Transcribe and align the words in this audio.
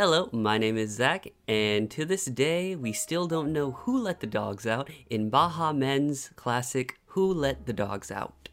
Hello, 0.00 0.28
my 0.30 0.58
name 0.58 0.76
is 0.76 0.92
Zach, 0.92 1.26
and 1.48 1.90
to 1.90 2.04
this 2.04 2.26
day, 2.26 2.76
we 2.76 2.92
still 2.92 3.26
don't 3.26 3.52
know 3.52 3.72
who 3.72 3.98
let 3.98 4.20
the 4.20 4.28
dogs 4.28 4.64
out 4.64 4.88
in 5.10 5.28
Baha 5.28 5.74
Men's 5.74 6.30
classic 6.36 7.00
Who 7.06 7.34
Let 7.34 7.66
the 7.66 7.72
Dogs 7.72 8.12
Out. 8.12 8.48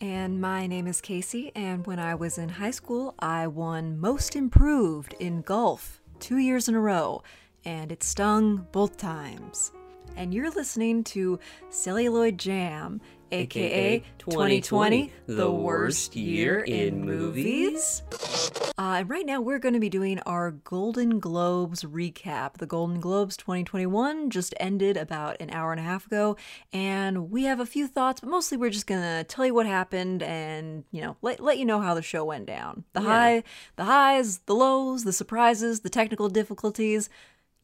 And 0.00 0.40
my 0.40 0.66
name 0.66 0.88
is 0.88 1.00
Casey, 1.00 1.52
and 1.54 1.86
when 1.86 2.00
I 2.00 2.16
was 2.16 2.38
in 2.38 2.48
high 2.48 2.72
school, 2.72 3.14
I 3.20 3.46
won 3.46 4.00
Most 4.00 4.34
Improved 4.34 5.14
in 5.20 5.42
golf 5.42 6.00
two 6.18 6.38
years 6.38 6.68
in 6.68 6.74
a 6.74 6.80
row, 6.80 7.22
and 7.64 7.92
it 7.92 8.02
stung 8.02 8.66
both 8.72 8.96
times. 8.96 9.70
And 10.16 10.34
you're 10.34 10.50
listening 10.50 11.04
to 11.04 11.38
Celluloid 11.70 12.36
Jam, 12.36 13.00
aka 13.34 14.02
2020, 14.18 15.12
the 15.26 15.50
worst 15.50 16.14
year 16.16 16.60
in 16.60 17.04
movies. 17.04 18.02
Uh, 18.76 18.96
and 18.98 19.10
right 19.10 19.26
now, 19.26 19.40
we're 19.40 19.58
going 19.58 19.74
to 19.74 19.80
be 19.80 19.88
doing 19.88 20.18
our 20.20 20.50
Golden 20.52 21.18
Globes 21.20 21.82
recap. 21.84 22.54
The 22.54 22.66
Golden 22.66 23.00
Globes 23.00 23.36
2021 23.36 24.30
just 24.30 24.54
ended 24.58 24.96
about 24.96 25.36
an 25.40 25.50
hour 25.50 25.72
and 25.72 25.80
a 25.80 25.84
half 25.84 26.06
ago, 26.06 26.36
and 26.72 27.30
we 27.30 27.44
have 27.44 27.60
a 27.60 27.66
few 27.66 27.86
thoughts, 27.86 28.20
but 28.20 28.30
mostly 28.30 28.56
we're 28.56 28.70
just 28.70 28.86
going 28.86 29.02
to 29.02 29.24
tell 29.24 29.46
you 29.46 29.54
what 29.54 29.66
happened 29.66 30.22
and 30.22 30.84
you 30.90 31.00
know 31.02 31.16
let, 31.22 31.40
let 31.40 31.58
you 31.58 31.64
know 31.64 31.80
how 31.80 31.94
the 31.94 32.02
show 32.02 32.24
went 32.24 32.46
down. 32.46 32.84
The 32.92 33.00
Yeah. 33.02 33.06
high, 33.08 33.42
the 33.76 33.84
highs, 33.84 34.38
the 34.46 34.54
lows, 34.54 35.04
the 35.04 35.12
surprises, 35.12 35.80
the 35.80 35.90
technical 35.90 36.28
difficulties. 36.28 37.08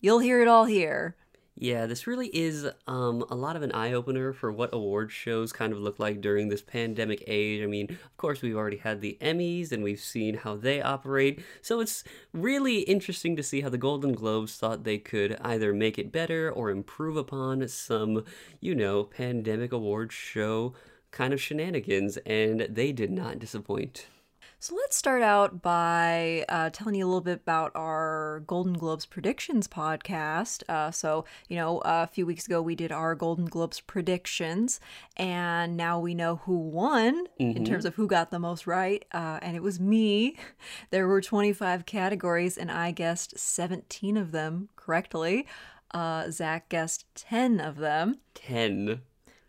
You'll 0.00 0.20
hear 0.20 0.40
it 0.42 0.48
all 0.48 0.64
here. 0.64 1.16
Yeah, 1.56 1.84
this 1.84 2.06
really 2.06 2.28
is 2.28 2.66
um, 2.86 3.24
a 3.28 3.34
lot 3.34 3.54
of 3.54 3.62
an 3.62 3.72
eye 3.72 3.92
opener 3.92 4.32
for 4.32 4.50
what 4.50 4.72
award 4.72 5.12
shows 5.12 5.52
kind 5.52 5.72
of 5.72 5.78
look 5.78 5.98
like 5.98 6.22
during 6.22 6.48
this 6.48 6.62
pandemic 6.62 7.22
age. 7.26 7.62
I 7.62 7.66
mean, 7.66 7.90
of 7.90 8.16
course, 8.16 8.40
we've 8.40 8.56
already 8.56 8.78
had 8.78 9.00
the 9.02 9.18
Emmys 9.20 9.70
and 9.70 9.82
we've 9.82 10.00
seen 10.00 10.36
how 10.38 10.56
they 10.56 10.80
operate. 10.80 11.44
So 11.60 11.80
it's 11.80 12.02
really 12.32 12.80
interesting 12.80 13.36
to 13.36 13.42
see 13.42 13.60
how 13.60 13.68
the 13.68 13.76
Golden 13.76 14.12
Globes 14.14 14.56
thought 14.56 14.84
they 14.84 14.96
could 14.98 15.36
either 15.42 15.74
make 15.74 15.98
it 15.98 16.12
better 16.12 16.50
or 16.50 16.70
improve 16.70 17.16
upon 17.16 17.68
some, 17.68 18.24
you 18.60 18.74
know, 18.74 19.04
pandemic 19.04 19.72
award 19.72 20.12
show 20.12 20.72
kind 21.10 21.34
of 21.34 21.42
shenanigans. 21.42 22.16
And 22.24 22.60
they 22.70 22.90
did 22.92 23.10
not 23.10 23.38
disappoint. 23.38 24.06
So 24.62 24.74
let's 24.74 24.94
start 24.94 25.22
out 25.22 25.62
by 25.62 26.44
uh, 26.46 26.68
telling 26.68 26.94
you 26.94 27.06
a 27.06 27.08
little 27.08 27.22
bit 27.22 27.40
about 27.40 27.72
our 27.74 28.42
Golden 28.46 28.74
Globes 28.74 29.06
predictions 29.06 29.66
podcast. 29.66 30.64
Uh, 30.68 30.90
so, 30.90 31.24
you 31.48 31.56
know, 31.56 31.80
a 31.82 32.06
few 32.06 32.26
weeks 32.26 32.44
ago 32.44 32.60
we 32.60 32.74
did 32.74 32.92
our 32.92 33.14
Golden 33.14 33.46
Globes 33.46 33.80
predictions, 33.80 34.78
and 35.16 35.78
now 35.78 35.98
we 35.98 36.14
know 36.14 36.36
who 36.44 36.58
won 36.58 37.24
in 37.38 37.64
terms 37.64 37.86
of 37.86 37.94
who 37.94 38.06
got 38.06 38.30
the 38.30 38.38
most 38.38 38.66
right. 38.66 39.02
Uh, 39.12 39.38
and 39.40 39.56
it 39.56 39.62
was 39.62 39.80
me. 39.80 40.36
There 40.90 41.08
were 41.08 41.22
25 41.22 41.86
categories, 41.86 42.58
and 42.58 42.70
I 42.70 42.90
guessed 42.90 43.38
17 43.38 44.18
of 44.18 44.30
them 44.30 44.68
correctly. 44.76 45.46
Uh, 45.92 46.30
Zach 46.30 46.68
guessed 46.68 47.06
10 47.14 47.60
of 47.60 47.76
them. 47.76 48.18
10. 48.34 49.00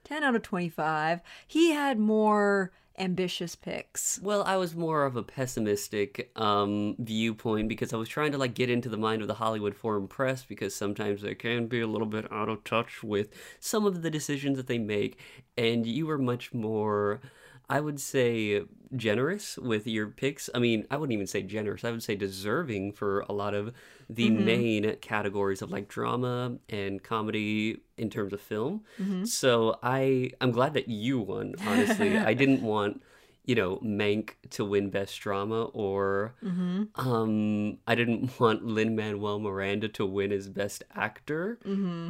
10 0.06 0.24
out 0.24 0.36
of 0.36 0.42
25. 0.42 1.20
He 1.46 1.72
had 1.72 2.00
more 2.00 2.72
ambitious 3.02 3.56
picks. 3.56 4.20
Well, 4.22 4.44
I 4.44 4.58
was 4.58 4.76
more 4.76 5.06
of 5.06 5.16
a 5.16 5.24
pessimistic 5.24 6.32
um, 6.36 6.96
viewpoint 7.00 7.68
because 7.68 7.94
I 7.94 7.98
was 7.98 8.08
trying 8.08 8.32
to 8.32 8.38
like 8.38 8.54
get 8.54 8.70
into 8.70 8.90
the 8.90 8.98
mind 8.98 9.22
of 9.22 9.28
the 9.28 9.34
Hollywood 9.34 9.76
Foreign 9.76 10.08
Press 10.08 10.46
because 10.46 10.76
sometimes 10.76 11.22
they 11.22 11.36
can 11.36 11.68
be 11.68 11.82
a 11.82 11.88
little 11.88 12.08
bit 12.08 12.32
out 12.32 12.48
of 12.48 12.64
touch 12.64 13.04
with 13.04 13.30
some 13.60 13.86
of 13.86 14.04
the 14.04 14.12
decisions 14.12 14.58
that 14.58 14.68
they 14.68 14.78
make, 14.78 15.18
and 15.58 15.86
you 15.86 16.06
were 16.06 16.20
much 16.20 16.54
more. 16.54 17.22
I 17.70 17.80
would 17.80 18.00
say 18.00 18.64
generous 18.96 19.58
with 19.58 19.88
your 19.88 20.08
picks. 20.08 20.50
I 20.54 20.60
mean, 20.60 20.86
I 20.92 20.98
wouldn't 20.98 21.14
even 21.14 21.28
say 21.28 21.44
generous. 21.44 21.84
I 21.84 21.92
would 21.92 22.04
say 22.04 22.16
deserving 22.16 22.94
for 22.94 23.22
a 23.22 23.34
lot 23.34 23.54
of 23.54 23.74
the 24.10 24.30
mm-hmm. 24.30 24.46
main 24.46 24.96
categories 24.98 25.62
of 25.62 25.72
like 25.72 25.88
drama 25.88 26.58
and 26.70 27.02
comedy 27.02 27.82
in 27.98 28.10
terms 28.10 28.34
of 28.34 28.42
film. 28.42 28.84
Mm-hmm. 29.00 29.26
So 29.26 29.80
I 29.82 30.32
I'm 30.42 30.52
glad 30.52 30.74
that 30.74 30.88
you 30.88 31.20
won. 31.20 31.56
Honestly, 31.66 32.18
I 32.32 32.34
didn't 32.34 32.62
want 32.62 33.02
you 33.46 33.56
know 33.56 33.78
Mank 33.78 34.32
to 34.52 34.66
win 34.66 34.90
best 34.90 35.20
drama 35.20 35.64
or 35.66 36.36
mm-hmm. 36.44 36.84
um 36.96 37.78
I 37.88 37.96
didn't 37.96 38.40
want 38.40 38.66
Lin 38.66 38.96
Manuel 38.96 39.40
Miranda 39.40 39.88
to 39.90 40.06
win 40.06 40.32
as 40.32 40.50
best 40.50 40.84
actor. 40.96 41.60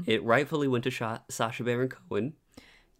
It 0.08 0.24
rightfully 0.24 0.68
went 0.68 0.84
to 0.86 0.92
Sha- 0.92 1.20
Sacha 1.30 1.64
Baron 1.64 1.90
Cohen. 1.90 2.34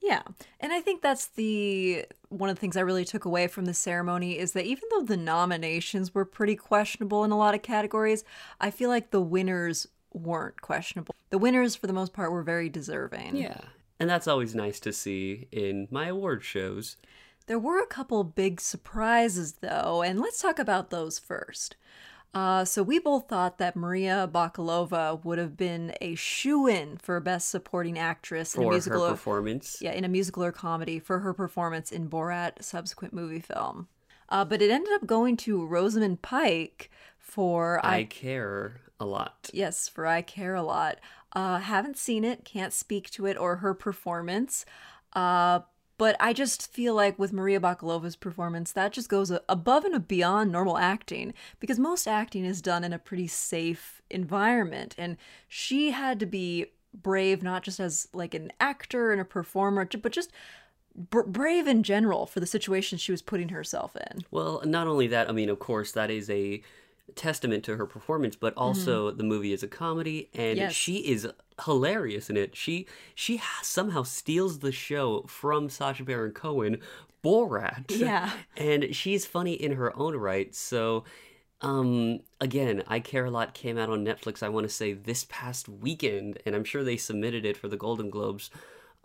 Yeah. 0.02 0.24
And 0.60 0.74
I 0.74 0.82
think 0.82 1.02
that's 1.02 1.28
the 1.28 2.06
one 2.30 2.50
of 2.50 2.56
the 2.56 2.60
things 2.60 2.76
I 2.76 2.82
really 2.82 3.06
took 3.06 3.26
away 3.26 3.48
from 3.48 3.66
the 3.66 3.74
ceremony 3.74 4.38
is 4.38 4.54
that 4.54 4.66
even 4.66 4.84
though 4.90 5.04
the 5.04 5.18
nominations 5.18 6.16
were 6.16 6.26
pretty 6.26 6.56
questionable 6.56 7.24
in 7.24 7.32
a 7.32 7.38
lot 7.38 7.54
of 7.54 7.62
categories, 7.62 8.24
I 8.60 8.72
feel 8.72 8.90
like 8.90 9.12
the 9.12 9.22
winners 9.22 9.88
weren't 10.14 10.62
questionable. 10.62 11.16
The 11.30 11.38
winners 11.38 11.76
for 11.76 11.88
the 11.88 11.94
most 11.94 12.14
part 12.14 12.32
were 12.32 12.44
very 12.44 12.70
deserving. 12.70 13.36
Yeah. 13.36 13.62
And 14.00 14.10
that's 14.10 14.28
always 14.28 14.56
nice 14.56 14.80
to 14.82 14.92
see 14.92 15.48
in 15.52 15.88
my 15.92 16.08
award 16.08 16.44
shows. 16.44 16.98
There 17.46 17.60
were 17.60 17.80
a 17.80 17.88
couple 17.88 18.24
big 18.24 18.60
surprises 18.60 19.56
though, 19.62 20.02
and 20.02 20.20
let's 20.20 20.42
talk 20.42 20.58
about 20.58 20.90
those 20.90 21.20
first. 21.20 21.76
Uh, 22.34 22.64
so 22.64 22.82
we 22.82 22.98
both 22.98 23.28
thought 23.28 23.58
that 23.58 23.76
Maria 23.76 24.30
Bakalova 24.32 25.24
would 25.26 25.38
have 25.38 25.58
been 25.58 25.94
a 26.00 26.16
shoe-in 26.16 26.96
for 26.98 27.20
Best 27.20 27.50
Supporting 27.50 28.00
Actress 28.00 28.56
in 28.56 28.62
a 28.62 28.66
For 28.66 28.72
musical. 28.72 29.10
performance. 29.10 29.80
yeah, 29.82 29.92
in 29.92 30.06
a 30.06 30.08
musical 30.08 30.44
or 30.44 30.52
comedy 30.54 30.98
for 31.00 31.20
her 31.20 31.34
performance 31.34 31.92
in 31.92 32.10
Borat 32.10 32.64
subsequent 32.64 33.14
movie 33.14 33.42
film. 33.42 33.88
Uh, 34.30 34.46
but 34.46 34.62
it 34.62 34.72
ended 34.72 34.94
up 34.94 35.06
going 35.06 35.36
to 35.38 35.66
Rosamund 35.66 36.22
Pike 36.22 36.90
for 37.20 37.86
I 37.86 38.06
care 38.06 38.80
a 38.98 39.06
lot. 39.06 39.50
yes 39.54 39.90
for 39.90 40.08
I 40.08 40.22
Care 40.22 40.56
a 40.56 40.64
Lot. 40.64 41.00
Uh, 41.34 41.60
haven't 41.60 41.98
seen 41.98 42.24
it, 42.24 42.46
can't 42.46 42.72
speak 42.72 43.10
to 43.12 43.26
it 43.26 43.38
or 43.38 43.58
her 43.58 43.74
performance. 43.74 44.66
Uh, 45.14 45.60
but 46.02 46.16
I 46.20 46.34
just 46.34 46.72
feel 46.72 46.96
like 46.96 47.20
with 47.20 47.32
Maria 47.32 47.60
Bakalova's 47.60 48.16
performance, 48.16 48.72
that 48.72 48.92
just 48.92 49.08
goes 49.08 49.32
above 49.48 49.86
and 49.86 50.08
beyond 50.08 50.52
normal 50.52 50.80
acting 50.80 51.32
because 51.60 51.78
most 51.78 52.08
acting 52.08 52.44
is 52.44 52.60
done 52.60 52.84
in 52.84 52.92
a 52.92 52.98
pretty 52.98 53.28
safe 53.28 54.02
environment, 54.10 54.96
and 54.98 55.16
she 55.48 55.92
had 55.92 56.20
to 56.20 56.26
be 56.26 56.72
brave 56.92 57.44
not 57.44 57.62
just 57.62 57.80
as 57.80 58.08
like 58.14 58.34
an 58.34 58.52
actor 58.60 59.12
and 59.12 59.22
a 59.22 59.26
performer, 59.26 59.86
but 59.86 60.12
just 60.12 60.32
br- 60.96 61.22
brave 61.22 61.68
in 61.68 61.84
general 61.84 62.26
for 62.26 62.40
the 62.40 62.48
situation 62.48 62.98
she 62.98 63.12
was 63.12 63.22
putting 63.22 63.50
herself 63.50 63.96
in. 63.96 64.26
Well, 64.32 64.64
not 64.66 64.88
only 64.88 65.06
that, 65.06 65.30
I 65.30 65.34
mean, 65.34 65.50
of 65.50 65.60
course, 65.60 65.92
that 65.92 66.10
is 66.10 66.32
a 66.32 66.64
testament 67.16 67.64
to 67.66 67.76
her 67.78 67.86
performance, 67.86 68.36
but 68.36 68.54
also 68.56 69.12
the 69.12 69.24
movie 69.24 69.54
is 69.54 69.64
a 69.64 69.68
comedy, 69.68 70.30
and 70.34 70.58
Mm-hmm. 70.58 70.58
Yes. 70.58 70.74
she 70.74 70.98
is 70.98 71.28
hilarious 71.66 72.30
in 72.30 72.38
it. 72.38 72.56
She 72.56 72.88
she 73.16 73.42
somehow 73.62 74.04
steals 74.04 74.60
the 74.60 74.72
show 74.72 75.24
from 75.28 75.70
Sacha 75.70 76.04
Baron 76.04 76.32
Cohen, 76.32 76.78
Borat. 77.24 77.86
Yeah. 77.90 78.32
and 78.58 78.96
she's 78.96 79.26
funny 79.26 79.54
in 79.54 79.74
her 79.74 79.96
own 79.98 80.16
right. 80.16 80.54
So, 80.56 81.04
um, 81.62 82.22
again, 82.40 82.84
I 82.88 83.00
Care 83.00 83.26
a 83.26 83.32
Lot 83.32 83.54
came 83.54 83.78
out 83.78 83.90
on 83.90 84.04
Netflix. 84.06 84.42
I 84.42 84.50
want 84.50 84.64
to 84.68 84.74
say 84.74 84.94
this 84.94 85.26
past 85.30 85.70
weekend, 85.70 86.40
and 86.46 86.56
I'm 86.56 86.64
sure 86.64 86.84
they 86.84 86.98
submitted 86.98 87.46
it 87.46 87.58
for 87.58 87.68
the 87.68 87.78
Golden 87.78 88.10
Globes 88.10 88.50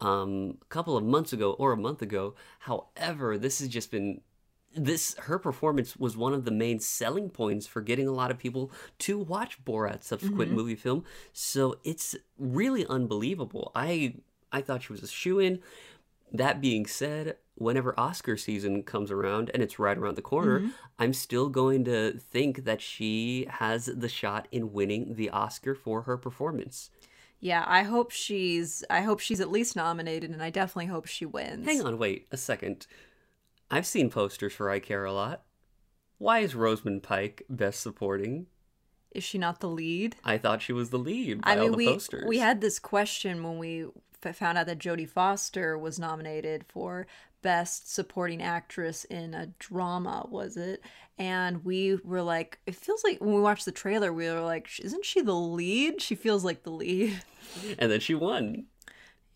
um, 0.00 0.58
a 0.62 0.64
couple 0.66 0.96
of 0.96 1.04
months 1.04 1.32
ago 1.32 1.52
or 1.58 1.72
a 1.72 1.76
month 1.76 2.00
ago. 2.02 2.34
However, 2.60 3.36
this 3.36 3.58
has 3.58 3.68
just 3.68 3.90
been 3.90 4.20
this 4.76 5.14
her 5.20 5.38
performance 5.38 5.96
was 5.96 6.16
one 6.16 6.34
of 6.34 6.44
the 6.44 6.50
main 6.50 6.78
selling 6.78 7.30
points 7.30 7.66
for 7.66 7.80
getting 7.80 8.06
a 8.06 8.12
lot 8.12 8.30
of 8.30 8.38
people 8.38 8.70
to 8.98 9.18
watch 9.18 9.64
Borat's 9.64 10.06
subsequent 10.06 10.50
mm-hmm. 10.50 10.56
movie 10.56 10.74
film. 10.74 11.04
So 11.32 11.78
it's 11.82 12.14
really 12.38 12.86
unbelievable. 12.86 13.72
I 13.74 14.16
I 14.52 14.60
thought 14.60 14.82
she 14.82 14.92
was 14.92 15.02
a 15.02 15.08
shoe 15.08 15.38
in. 15.38 15.60
That 16.32 16.60
being 16.60 16.86
said, 16.86 17.36
whenever 17.54 17.98
Oscar 17.98 18.36
season 18.36 18.82
comes 18.82 19.10
around 19.10 19.50
and 19.54 19.62
it's 19.62 19.78
right 19.78 19.96
around 19.96 20.16
the 20.16 20.22
corner, 20.22 20.60
mm-hmm. 20.60 20.70
I'm 20.98 21.12
still 21.12 21.48
going 21.48 21.84
to 21.84 22.18
think 22.18 22.64
that 22.64 22.80
she 22.80 23.46
has 23.48 23.86
the 23.86 24.08
shot 24.08 24.48
in 24.52 24.72
winning 24.72 25.14
the 25.14 25.30
Oscar 25.30 25.74
for 25.74 26.02
her 26.02 26.16
performance. 26.16 26.90
Yeah, 27.40 27.64
I 27.66 27.82
hope 27.82 28.10
she's 28.10 28.82
I 28.90 29.02
hope 29.02 29.20
she's 29.20 29.40
at 29.40 29.50
least 29.50 29.76
nominated 29.76 30.30
and 30.30 30.42
I 30.42 30.50
definitely 30.50 30.86
hope 30.86 31.06
she 31.06 31.26
wins. 31.26 31.66
Hang 31.66 31.82
on, 31.82 31.98
wait 31.98 32.26
a 32.30 32.36
second. 32.36 32.86
I've 33.70 33.86
seen 33.86 34.10
posters 34.10 34.52
for 34.52 34.70
I 34.70 34.78
Care 34.78 35.04
a 35.04 35.12
Lot. 35.12 35.42
Why 36.18 36.38
is 36.40 36.54
Rosamund 36.54 37.02
Pike 37.02 37.42
best 37.48 37.80
supporting? 37.80 38.46
Is 39.10 39.24
she 39.24 39.38
not 39.38 39.60
the 39.60 39.68
lead? 39.68 40.16
I 40.24 40.38
thought 40.38 40.62
she 40.62 40.72
was 40.72 40.90
the 40.90 40.98
lead 40.98 41.42
by 41.42 41.52
I 41.52 41.56
all 41.56 41.62
mean, 41.62 41.70
the 41.72 41.76
we 41.76 41.86
posters. 41.86 42.24
we 42.26 42.38
had 42.38 42.60
this 42.60 42.78
question 42.78 43.42
when 43.42 43.58
we 43.58 43.86
f- 44.24 44.36
found 44.36 44.58
out 44.58 44.66
that 44.66 44.78
Jodie 44.78 45.08
Foster 45.08 45.76
was 45.78 45.98
nominated 45.98 46.64
for 46.68 47.06
Best 47.42 47.92
Supporting 47.92 48.42
Actress 48.42 49.04
in 49.04 49.32
a 49.34 49.46
Drama, 49.58 50.26
was 50.30 50.56
it? 50.56 50.82
And 51.18 51.64
we 51.64 51.96
were 51.96 52.22
like, 52.22 52.58
it 52.66 52.74
feels 52.74 53.02
like 53.04 53.20
when 53.20 53.34
we 53.34 53.40
watched 53.40 53.64
the 53.64 53.72
trailer, 53.72 54.12
we 54.12 54.28
were 54.30 54.40
like, 54.40 54.68
isn't 54.80 55.04
she 55.04 55.22
the 55.22 55.34
lead? 55.34 56.02
She 56.02 56.14
feels 56.14 56.44
like 56.44 56.62
the 56.62 56.70
lead. 56.70 57.22
and 57.78 57.90
then 57.90 58.00
she 58.00 58.14
won. 58.14 58.66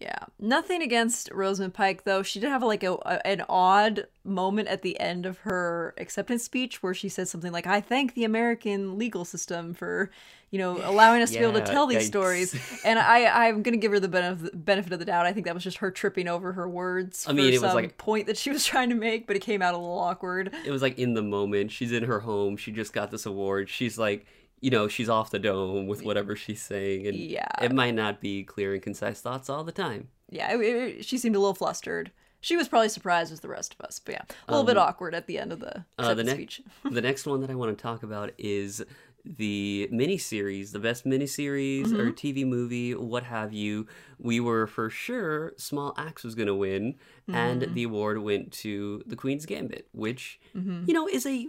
Yeah, 0.01 0.17
nothing 0.39 0.81
against 0.81 1.31
Rosamund 1.31 1.75
Pike 1.75 2.05
though. 2.05 2.23
She 2.23 2.41
did 2.41 2.49
have 2.49 2.63
like 2.63 2.83
a, 2.83 2.95
a, 2.95 3.27
an 3.27 3.45
odd 3.51 4.07
moment 4.25 4.69
at 4.69 4.81
the 4.81 4.99
end 4.99 5.27
of 5.27 5.39
her 5.41 5.95
acceptance 5.99 6.43
speech 6.43 6.83
where 6.83 6.95
she 6.95 7.11
said 7.11 7.29
something 7.29 7.53
like, 7.53 7.67
"I 7.67 7.83
thank 7.83 8.15
the 8.15 8.25
American 8.25 8.97
legal 8.97 9.27
system 9.27 9.75
for, 9.75 10.11
you 10.51 10.59
know, 10.59 10.81
allowing 10.83 11.21
us 11.21 11.33
to 11.33 11.39
be 11.39 11.45
able 11.45 11.61
to 11.61 11.67
tell 11.67 11.87
these 11.87 12.05
yikes. 12.05 12.07
stories." 12.07 12.81
And 12.83 12.99
I 12.99 13.49
I'm 13.49 13.63
gonna 13.63 13.77
give 13.77 13.93
her 13.93 14.01
the 14.01 14.09
benefit 14.09 14.65
benefit 14.65 14.91
of 14.95 15.01
the 15.01 15.05
doubt. 15.05 15.27
I 15.27 15.35
think 15.35 15.45
that 15.45 15.53
was 15.55 15.65
just 15.65 15.77
her 15.79 15.91
tripping 15.91 16.29
over 16.29 16.55
her 16.55 16.67
words. 16.67 17.27
I 17.29 17.33
mean, 17.35 17.51
for 17.51 17.57
it 17.57 17.61
was 17.61 17.75
like- 17.75 17.99
point 17.99 18.27
that 18.29 18.39
she 18.39 18.49
was 18.51 18.65
trying 18.73 18.89
to 18.89 18.95
make, 18.95 19.27
but 19.27 19.37
it 19.37 19.41
came 19.41 19.61
out 19.61 19.75
a 19.75 19.77
little 19.77 19.99
awkward. 19.99 20.51
It 20.65 20.71
was 20.71 20.81
like 20.81 20.99
in 20.99 21.13
the 21.13 21.23
moment. 21.23 21.73
She's 21.73 21.93
in 21.93 22.05
her 22.05 22.21
home. 22.21 22.57
She 22.57 22.73
just 22.73 22.95
got 22.95 23.11
this 23.11 23.27
award. 23.27 23.69
She's 23.69 23.99
like, 23.99 24.25
you 24.61 24.71
know, 24.71 24.89
she's 24.89 25.09
off 25.09 25.31
the 25.31 25.39
dome 25.39 25.87
with 25.87 26.03
whatever 26.05 26.37
she's 26.37 26.61
saying, 26.63 27.07
and 27.07 27.17
Yeah. 27.17 27.49
it 27.63 27.73
might 27.73 27.95
not 27.95 28.21
be 28.21 28.45
clear 28.45 28.75
and 28.75 28.83
concise 28.83 29.21
thoughts 29.21 29.49
all 29.51 29.65
the 29.65 29.73
time. 29.73 30.09
Yeah, 30.29 30.53
it, 30.55 30.61
it- 30.61 31.05
she 31.05 31.19
seemed 31.19 31.35
a 31.37 31.39
little 31.41 31.55
flustered. 31.55 32.11
She 32.43 32.57
was 32.57 32.69
probably 32.69 32.89
surprised 32.89 33.33
as 33.33 33.41
the 33.41 33.49
rest 33.49 33.75
of 33.79 33.85
us, 33.85 33.99
but 33.99 34.13
yeah, 34.15 34.23
a 34.49 34.53
little 34.53 34.65
bit 34.67 34.79
awkward 34.79 35.15
at 35.15 35.27
the 35.27 35.39
end 35.39 35.53
of 35.53 35.61
the 35.61 35.77
Um, 35.99 36.07
Uh, 36.07 36.15
the 36.15 36.25
next, 36.25 36.37
speech. 36.37 36.63
the 36.85 37.01
next 37.09 37.27
one 37.27 37.41
that 37.43 37.51
I 37.51 37.55
want 37.55 37.77
to 37.77 37.83
talk 37.83 38.03
about 38.03 38.31
is 38.39 38.83
the 39.25 39.89
miniseries, 39.93 40.73
the 40.73 40.79
best 40.79 41.05
miniseries 41.05 41.93
or 41.93 42.11
mm-hmm. 42.11 42.11
TV 42.11 42.47
movie, 42.47 42.95
what 42.95 43.25
have 43.25 43.53
you. 43.53 43.87
We 44.19 44.41
were 44.41 44.67
for 44.67 44.91
sure 44.91 45.53
Small 45.57 45.95
Axe 45.97 46.25
was 46.25 46.35
going 46.35 46.49
to 46.49 46.55
win, 46.55 46.97
and 47.29 47.63
mm. 47.63 47.75
the 47.75 47.85
award 47.85 48.19
went 48.19 48.53
to 48.53 49.03
The 49.07 49.17
Queen's 49.17 49.47
Gambit, 49.47 49.89
which 49.93 50.41
mm-hmm. 50.55 50.85
you 50.87 50.95
know 50.95 51.07
is 51.07 51.27
a 51.27 51.47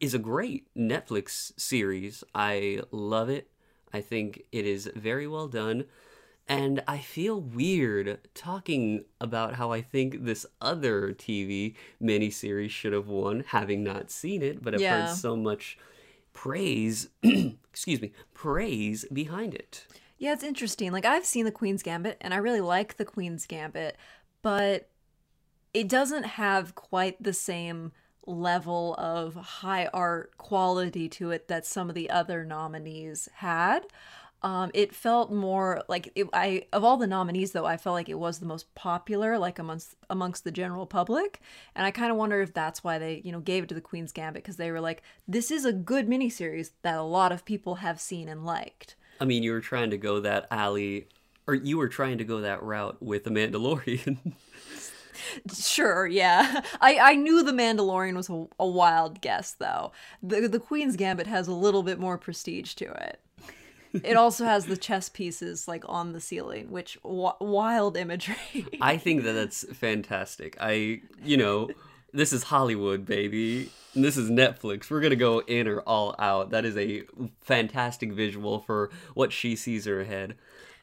is 0.00 0.14
a 0.14 0.18
great 0.18 0.66
Netflix 0.76 1.52
series. 1.58 2.24
I 2.34 2.82
love 2.90 3.28
it. 3.28 3.48
I 3.92 4.00
think 4.00 4.42
it 4.52 4.66
is 4.66 4.90
very 4.94 5.26
well 5.26 5.48
done. 5.48 5.84
And 6.48 6.82
I 6.88 6.98
feel 6.98 7.40
weird 7.40 8.18
talking 8.34 9.04
about 9.20 9.54
how 9.54 9.70
I 9.70 9.80
think 9.80 10.24
this 10.24 10.44
other 10.60 11.12
TV 11.12 11.74
miniseries 12.02 12.70
should 12.70 12.92
have 12.92 13.06
won, 13.06 13.44
having 13.48 13.84
not 13.84 14.10
seen 14.10 14.42
it, 14.42 14.62
but 14.62 14.74
I've 14.74 14.80
Yeah. 14.80 15.06
heard 15.06 15.16
so 15.16 15.36
much 15.36 15.78
praise, 16.32 17.08
excuse 17.22 18.00
me, 18.00 18.12
praise 18.34 19.04
behind 19.12 19.54
it. 19.54 19.86
Yeah, 20.18 20.32
it's 20.32 20.44
interesting. 20.44 20.92
Like 20.92 21.04
I've 21.04 21.26
seen 21.26 21.44
the 21.44 21.50
Queen's 21.50 21.82
Gambit 21.82 22.16
and 22.20 22.32
I 22.32 22.36
really 22.36 22.60
like 22.60 22.96
the 22.96 23.04
Queen's 23.04 23.46
Gambit, 23.46 23.96
but 24.40 24.88
it 25.74 25.88
doesn't 25.88 26.24
have 26.24 26.74
quite 26.74 27.22
the 27.22 27.32
same 27.32 27.92
level 28.26 28.94
of 28.98 29.34
high 29.34 29.86
art 29.92 30.36
quality 30.38 31.08
to 31.08 31.30
it 31.30 31.48
that 31.48 31.66
some 31.66 31.88
of 31.88 31.94
the 31.94 32.08
other 32.10 32.44
nominees 32.44 33.28
had. 33.36 33.86
Um, 34.42 34.72
it 34.74 34.92
felt 34.94 35.30
more 35.30 35.82
like 35.88 36.10
it, 36.16 36.26
I 36.32 36.66
of 36.72 36.82
all 36.82 36.96
the 36.96 37.06
nominees 37.06 37.52
though 37.52 37.64
I 37.64 37.76
felt 37.76 37.94
like 37.94 38.08
it 38.08 38.18
was 38.18 38.40
the 38.40 38.46
most 38.46 38.74
popular 38.74 39.38
like 39.38 39.60
amongst 39.60 39.94
amongst 40.10 40.42
the 40.42 40.50
general 40.50 40.84
public 40.84 41.40
and 41.76 41.86
I 41.86 41.92
kind 41.92 42.10
of 42.10 42.16
wonder 42.16 42.42
if 42.42 42.52
that's 42.52 42.82
why 42.82 42.98
they 42.98 43.22
you 43.24 43.30
know 43.30 43.38
gave 43.38 43.62
it 43.62 43.68
to 43.68 43.74
the 43.76 43.80
Queen's 43.80 44.10
Gambit 44.10 44.42
because 44.42 44.56
they 44.56 44.72
were 44.72 44.80
like 44.80 45.02
this 45.28 45.52
is 45.52 45.64
a 45.64 45.72
good 45.72 46.08
miniseries 46.08 46.70
that 46.82 46.96
a 46.96 47.02
lot 47.02 47.30
of 47.30 47.44
people 47.44 47.76
have 47.76 48.00
seen 48.00 48.28
and 48.28 48.44
liked. 48.44 48.96
I 49.22 49.24
mean, 49.24 49.44
you 49.44 49.52
were 49.52 49.60
trying 49.60 49.90
to 49.90 49.96
go 49.96 50.18
that 50.18 50.48
alley, 50.50 51.06
or 51.46 51.54
you 51.54 51.78
were 51.78 51.88
trying 51.88 52.18
to 52.18 52.24
go 52.24 52.40
that 52.40 52.60
route 52.60 53.00
with 53.00 53.22
The 53.22 53.30
Mandalorian. 53.30 54.18
Sure, 55.54 56.06
yeah. 56.06 56.62
I, 56.80 56.98
I 56.98 57.14
knew 57.14 57.42
The 57.42 57.52
Mandalorian 57.52 58.16
was 58.16 58.28
a, 58.28 58.46
a 58.58 58.66
wild 58.66 59.20
guess, 59.20 59.52
though. 59.52 59.92
The, 60.22 60.48
the 60.48 60.58
Queen's 60.58 60.96
Gambit 60.96 61.28
has 61.28 61.46
a 61.46 61.54
little 61.54 61.82
bit 61.82 62.00
more 62.00 62.18
prestige 62.18 62.74
to 62.74 62.86
it. 62.86 63.20
It 63.92 64.16
also 64.16 64.44
has 64.44 64.66
the 64.66 64.76
chess 64.76 65.08
pieces 65.08 65.68
like 65.68 65.84
on 65.88 66.12
the 66.12 66.20
ceiling, 66.20 66.70
which 66.70 66.98
w- 67.02 67.32
wild 67.40 67.96
imagery. 67.96 68.36
I 68.80 68.96
think 68.96 69.24
that 69.24 69.32
that's 69.32 69.64
fantastic. 69.76 70.56
I, 70.60 71.02
you 71.24 71.36
know, 71.36 71.70
this 72.12 72.32
is 72.32 72.44
Hollywood, 72.44 73.04
baby. 73.04 73.70
And 73.94 74.02
this 74.02 74.16
is 74.16 74.30
Netflix. 74.30 74.90
We're 74.90 75.00
gonna 75.02 75.16
go 75.16 75.40
in 75.40 75.68
or 75.68 75.80
all 75.80 76.14
out. 76.18 76.50
That 76.50 76.64
is 76.64 76.76
a 76.76 77.02
fantastic 77.42 78.12
visual 78.12 78.60
for 78.60 78.90
what 79.14 79.32
she 79.32 79.54
sees 79.56 79.84
her 79.84 80.04
head. 80.04 80.36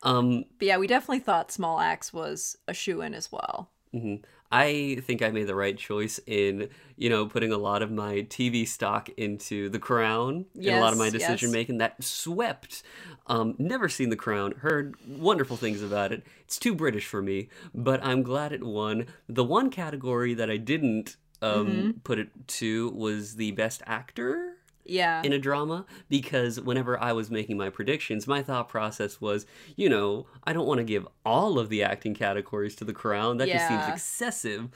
Um, 0.03 0.45
but 0.59 0.67
yeah, 0.67 0.77
we 0.77 0.87
definitely 0.87 1.19
thought 1.19 1.51
Small 1.51 1.79
Axe 1.79 2.13
was 2.13 2.57
a 2.67 2.73
shoe 2.73 3.01
in 3.01 3.13
as 3.13 3.31
well. 3.31 3.71
mhm. 3.93 4.21
I 4.51 4.97
think 5.05 5.21
I 5.21 5.29
made 5.29 5.45
the 5.47 5.55
right 5.55 5.77
choice 5.77 6.19
in, 6.25 6.69
you 6.97 7.09
know, 7.09 7.27
putting 7.27 7.51
a 7.51 7.57
lot 7.57 7.81
of 7.83 7.91
my 7.91 8.21
TV 8.29 8.67
stock 8.67 9.07
into 9.17 9.69
The 9.69 9.77
Crown 9.79 10.45
and 10.55 10.65
a 10.65 10.79
lot 10.79 10.91
of 10.91 10.97
my 10.99 11.05
Yes, 11.05 11.13
yes. 11.13 11.21
decision 11.29 11.51
making 11.51 11.77
that 11.77 12.03
swept. 12.03 12.81
Um, 13.27 13.53
never 13.59 13.87
seen 13.89 14.09
The 14.09 14.15
Crown, 14.15 14.53
heard 14.53 14.95
wonderful 15.07 15.55
things 15.55 15.83
about 15.83 16.11
it. 16.11 16.23
It's 16.41 16.57
too 16.57 16.73
British 16.73 17.05
for 17.05 17.21
me, 17.21 17.49
but 17.75 18.03
I'm 18.03 18.23
glad 18.23 18.51
it 18.51 18.63
won. 18.63 19.05
The 19.27 19.43
one 19.43 19.69
category 19.69 20.33
that 20.33 20.49
I 20.49 20.57
didn't 20.57 21.17
um, 21.41 21.67
Mm-hmm. 21.67 21.89
put 22.03 22.19
it 22.19 22.29
to 22.47 22.89
was 22.89 23.35
the 23.35 23.51
best 23.51 23.81
actor 23.85 24.55
Yeah. 24.85 25.21
in 25.23 25.33
a 25.33 25.39
drama 25.39 25.85
because 26.09 26.59
whenever 26.59 26.99
I 26.99 27.13
was 27.13 27.29
making 27.29 27.57
my 27.57 27.69
predictions, 27.69 28.27
my 28.27 28.41
thought 28.41 28.69
process 28.69 29.21
was, 29.21 29.45
you 29.75 29.89
know, 29.89 30.25
I 30.43 30.53
don't 30.53 30.65
want 30.65 30.79
to 30.79 30.83
give 30.83 31.07
all 31.25 31.59
of 31.59 31.69
the 31.69 31.83
acting 31.83 32.15
categories 32.15 32.75
to 32.77 32.85
the 32.85 32.93
crown. 32.93 33.37
That 33.37 33.49
just 33.49 33.67
seems 33.67 33.87
excessive. 33.87 34.69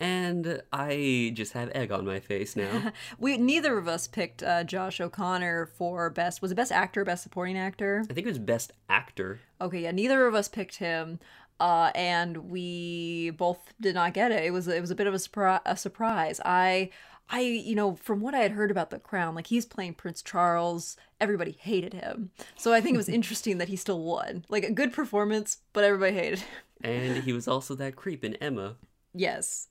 And 0.00 0.62
I 0.72 1.32
just 1.34 1.52
have 1.52 1.70
egg 1.74 1.92
on 1.92 2.06
my 2.06 2.20
face 2.20 2.56
now. 2.56 2.92
we 3.18 3.36
neither 3.36 3.76
of 3.76 3.88
us 3.88 4.06
picked 4.06 4.42
uh, 4.42 4.64
Josh 4.64 5.00
O'Connor 5.00 5.66
for 5.66 6.08
best. 6.10 6.40
Was 6.40 6.52
it 6.52 6.54
best 6.54 6.72
actor, 6.72 7.04
best 7.04 7.22
supporting 7.22 7.58
actor? 7.58 8.04
I 8.08 8.14
think 8.14 8.26
it 8.26 8.30
was 8.30 8.38
best 8.38 8.72
actor. 8.88 9.40
Okay, 9.60 9.82
yeah, 9.82 9.90
neither 9.90 10.26
of 10.26 10.34
us 10.34 10.48
picked 10.48 10.76
him, 10.76 11.18
uh, 11.60 11.90
and 11.94 12.48
we 12.50 13.30
both 13.30 13.74
did 13.80 13.94
not 13.94 14.14
get 14.14 14.30
it. 14.30 14.44
It 14.44 14.52
was 14.52 14.68
it 14.68 14.80
was 14.80 14.90
a 14.90 14.94
bit 14.94 15.06
of 15.06 15.14
a, 15.14 15.18
surpri- 15.18 15.60
a 15.66 15.76
surprise. 15.76 16.40
I 16.44 16.90
I 17.30 17.40
you 17.40 17.74
know 17.74 17.94
from 17.96 18.20
what 18.20 18.34
I 18.34 18.40
had 18.40 18.52
heard 18.52 18.70
about 18.70 18.90
the 18.90 18.98
Crown, 18.98 19.34
like 19.34 19.48
he's 19.48 19.66
playing 19.66 19.94
Prince 19.94 20.22
Charles, 20.22 20.96
everybody 21.20 21.52
hated 21.52 21.94
him. 21.94 22.30
So 22.56 22.72
I 22.72 22.80
think 22.80 22.94
it 22.94 22.98
was 22.98 23.08
interesting 23.08 23.58
that 23.58 23.68
he 23.68 23.76
still 23.76 24.02
won. 24.02 24.44
Like 24.48 24.64
a 24.64 24.72
good 24.72 24.92
performance, 24.92 25.58
but 25.72 25.84
everybody 25.84 26.14
hated 26.14 26.38
him. 26.40 26.48
And 26.82 27.24
he 27.24 27.32
was 27.32 27.48
also 27.48 27.74
that 27.74 27.96
creep 27.96 28.24
in 28.24 28.34
Emma. 28.36 28.76
Yes. 29.14 29.68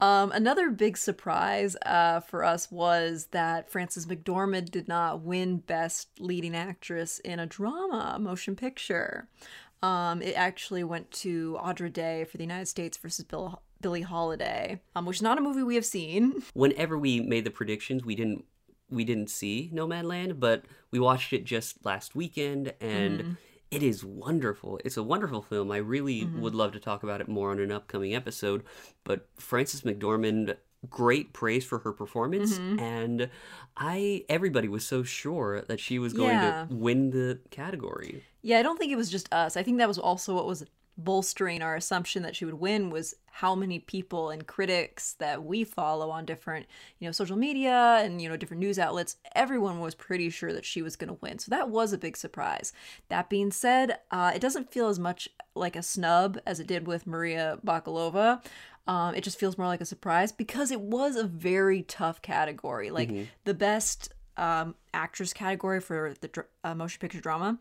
Um, 0.00 0.30
another 0.30 0.70
big 0.70 0.96
surprise 0.96 1.76
uh, 1.84 2.20
for 2.20 2.44
us 2.44 2.70
was 2.70 3.28
that 3.32 3.70
Frances 3.70 4.06
McDormand 4.06 4.70
did 4.70 4.86
not 4.86 5.22
win 5.22 5.58
Best 5.58 6.08
Leading 6.20 6.54
Actress 6.54 7.18
in 7.20 7.40
a 7.40 7.46
Drama 7.46 8.16
Motion 8.20 8.54
Picture. 8.54 9.28
Um, 9.82 10.22
it 10.22 10.34
actually 10.34 10.84
went 10.84 11.10
to 11.12 11.58
Andra 11.60 11.90
Day 11.90 12.24
for 12.24 12.36
the 12.36 12.44
United 12.44 12.66
States 12.66 12.96
versus 12.96 13.24
Bill, 13.24 13.62
Billie 13.80 14.02
Holiday, 14.02 14.80
um, 14.96 15.06
which 15.06 15.18
is 15.18 15.22
not 15.22 15.38
a 15.38 15.40
movie 15.40 15.62
we 15.62 15.74
have 15.74 15.84
seen. 15.84 16.42
Whenever 16.54 16.98
we 16.98 17.20
made 17.20 17.44
the 17.44 17.50
predictions, 17.50 18.04
we 18.04 18.14
didn't 18.14 18.44
we 18.90 19.04
didn't 19.04 19.28
see 19.28 19.70
Nomadland, 19.72 20.40
but 20.40 20.64
we 20.90 20.98
watched 20.98 21.32
it 21.32 21.44
just 21.44 21.84
last 21.84 22.14
weekend 22.14 22.72
and 22.80 23.20
mm-hmm. 23.20 23.32
it 23.70 23.82
is 23.82 24.02
wonderful. 24.02 24.80
It's 24.84 24.96
a 24.96 25.02
wonderful 25.02 25.42
film. 25.42 25.70
I 25.70 25.76
really 25.76 26.22
mm-hmm. 26.22 26.40
would 26.40 26.54
love 26.54 26.72
to 26.72 26.80
talk 26.80 27.02
about 27.02 27.20
it 27.20 27.28
more 27.28 27.50
on 27.50 27.60
an 27.60 27.70
upcoming 27.70 28.14
episode, 28.14 28.64
but 29.04 29.28
Frances 29.38 29.82
McDormand 29.82 30.56
great 30.88 31.32
praise 31.32 31.64
for 31.64 31.80
her 31.80 31.92
performance 31.92 32.56
mm-hmm. 32.56 32.78
and 32.78 33.28
I 33.76 34.24
everybody 34.28 34.68
was 34.68 34.86
so 34.86 35.02
sure 35.02 35.62
that 35.62 35.80
she 35.80 35.98
was 35.98 36.12
going 36.12 36.30
Yeah. 36.30 36.66
to 36.68 36.74
win 36.74 37.10
the 37.10 37.40
category. 37.50 38.24
Yeah, 38.42 38.60
I 38.60 38.62
don't 38.62 38.78
think 38.78 38.92
it 38.92 38.96
was 38.96 39.10
just 39.10 39.32
us. 39.32 39.56
I 39.56 39.64
think 39.64 39.78
that 39.78 39.88
was 39.88 39.98
also 39.98 40.36
what 40.36 40.46
was 40.46 40.64
bolstering 40.98 41.62
our 41.62 41.76
assumption 41.76 42.24
that 42.24 42.34
she 42.34 42.44
would 42.44 42.54
win 42.54 42.90
was 42.90 43.14
how 43.30 43.54
many 43.54 43.78
people 43.78 44.30
and 44.30 44.48
critics 44.48 45.12
that 45.14 45.44
we 45.44 45.62
follow 45.62 46.10
on 46.10 46.24
different, 46.24 46.66
you 46.98 47.06
know, 47.06 47.12
social 47.12 47.36
media 47.36 48.00
and 48.02 48.20
you 48.20 48.28
know 48.28 48.36
different 48.36 48.60
news 48.60 48.80
outlets. 48.80 49.16
Everyone 49.34 49.78
was 49.78 49.94
pretty 49.94 50.28
sure 50.28 50.52
that 50.52 50.64
she 50.64 50.82
was 50.82 50.96
going 50.96 51.08
to 51.08 51.18
win, 51.20 51.38
so 51.38 51.50
that 51.50 51.70
was 51.70 51.92
a 51.92 51.98
big 51.98 52.16
surprise. 52.16 52.72
That 53.08 53.30
being 53.30 53.52
said, 53.52 53.98
uh, 54.10 54.32
it 54.34 54.40
doesn't 54.40 54.72
feel 54.72 54.88
as 54.88 54.98
much 54.98 55.28
like 55.54 55.76
a 55.76 55.82
snub 55.82 56.38
as 56.44 56.58
it 56.58 56.66
did 56.66 56.88
with 56.88 57.06
Maria 57.06 57.58
Bakalova. 57.64 58.44
Um, 58.88 59.14
it 59.14 59.22
just 59.22 59.38
feels 59.38 59.56
more 59.56 59.66
like 59.66 59.82
a 59.82 59.86
surprise 59.86 60.32
because 60.32 60.70
it 60.72 60.80
was 60.80 61.14
a 61.14 61.24
very 61.24 61.82
tough 61.82 62.22
category. 62.22 62.90
Like 62.90 63.12
the 63.44 63.54
best 63.54 64.12
um, 64.36 64.74
actress 64.92 65.32
category 65.32 65.80
for 65.80 66.14
the 66.20 66.28
dr- 66.28 66.48
uh, 66.64 66.74
motion 66.74 66.98
picture 66.98 67.20
drama 67.20 67.58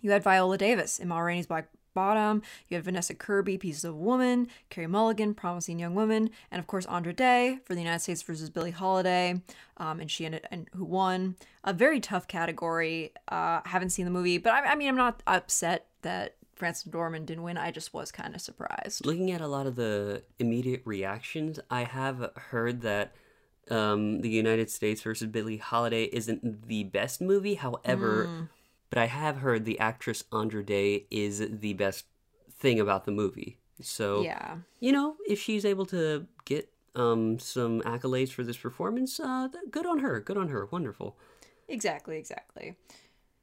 you 0.00 0.10
had 0.10 0.22
Viola 0.22 0.56
Davis 0.58 0.98
in 0.98 1.08
Ma 1.08 1.18
Rainey's 1.18 1.46
Black 1.46 1.68
Bottom. 1.98 2.42
You 2.68 2.76
had 2.76 2.84
Vanessa 2.84 3.12
Kirby, 3.12 3.58
Pieces 3.58 3.84
of 3.84 3.94
a 3.94 3.98
Woman. 3.98 4.46
Carey 4.70 4.86
Mulligan, 4.86 5.34
Promising 5.34 5.80
Young 5.80 5.96
Woman, 5.96 6.30
and 6.50 6.60
of 6.60 6.66
course 6.68 6.86
Andra 6.86 7.12
Day 7.12 7.58
for 7.64 7.74
the 7.74 7.80
United 7.80 7.98
States 8.00 8.22
versus 8.22 8.50
Billie 8.50 8.70
Holiday, 8.70 9.42
um, 9.78 9.98
and 9.98 10.08
she 10.08 10.24
ended 10.24 10.46
and 10.52 10.68
who 10.74 10.84
won. 10.84 11.34
A 11.64 11.72
very 11.72 11.98
tough 11.98 12.28
category. 12.28 13.12
Uh, 13.26 13.62
haven't 13.64 13.90
seen 13.90 14.04
the 14.04 14.12
movie, 14.12 14.38
but 14.38 14.52
I, 14.52 14.72
I 14.72 14.74
mean 14.76 14.88
I'm 14.88 14.96
not 14.96 15.24
upset 15.26 15.86
that 16.02 16.36
Frances 16.54 16.84
McDormand 16.84 17.26
didn't 17.26 17.42
win. 17.42 17.56
I 17.58 17.72
just 17.72 17.92
was 17.92 18.12
kind 18.12 18.34
of 18.34 18.40
surprised. 18.40 19.04
Looking 19.04 19.32
at 19.32 19.40
a 19.40 19.48
lot 19.48 19.66
of 19.66 19.74
the 19.74 20.22
immediate 20.38 20.82
reactions, 20.84 21.58
I 21.68 21.82
have 21.82 22.30
heard 22.36 22.82
that 22.82 23.12
um, 23.70 24.20
the 24.20 24.30
United 24.30 24.70
States 24.70 25.02
versus 25.02 25.26
Billie 25.28 25.56
Holiday 25.56 26.04
isn't 26.04 26.68
the 26.68 26.84
best 26.84 27.20
movie. 27.20 27.54
However, 27.54 28.48
but 28.90 28.98
I 28.98 29.06
have 29.06 29.38
heard 29.38 29.64
the 29.64 29.78
actress 29.78 30.24
Andra 30.32 30.64
Day 30.64 31.06
is 31.10 31.46
the 31.50 31.74
best 31.74 32.06
thing 32.50 32.80
about 32.80 33.04
the 33.04 33.12
movie. 33.12 33.58
So 33.80 34.22
Yeah. 34.22 34.58
you 34.80 34.92
know, 34.92 35.16
if 35.26 35.40
she's 35.40 35.64
able 35.64 35.86
to 35.86 36.26
get 36.44 36.70
um 36.94 37.38
some 37.38 37.80
accolades 37.82 38.30
for 38.30 38.42
this 38.44 38.56
performance, 38.56 39.20
uh, 39.20 39.48
good 39.70 39.86
on 39.86 39.98
her. 40.00 40.20
Good 40.20 40.36
on 40.36 40.48
her. 40.48 40.66
Wonderful. 40.66 41.16
Exactly, 41.68 42.16
exactly. 42.18 42.76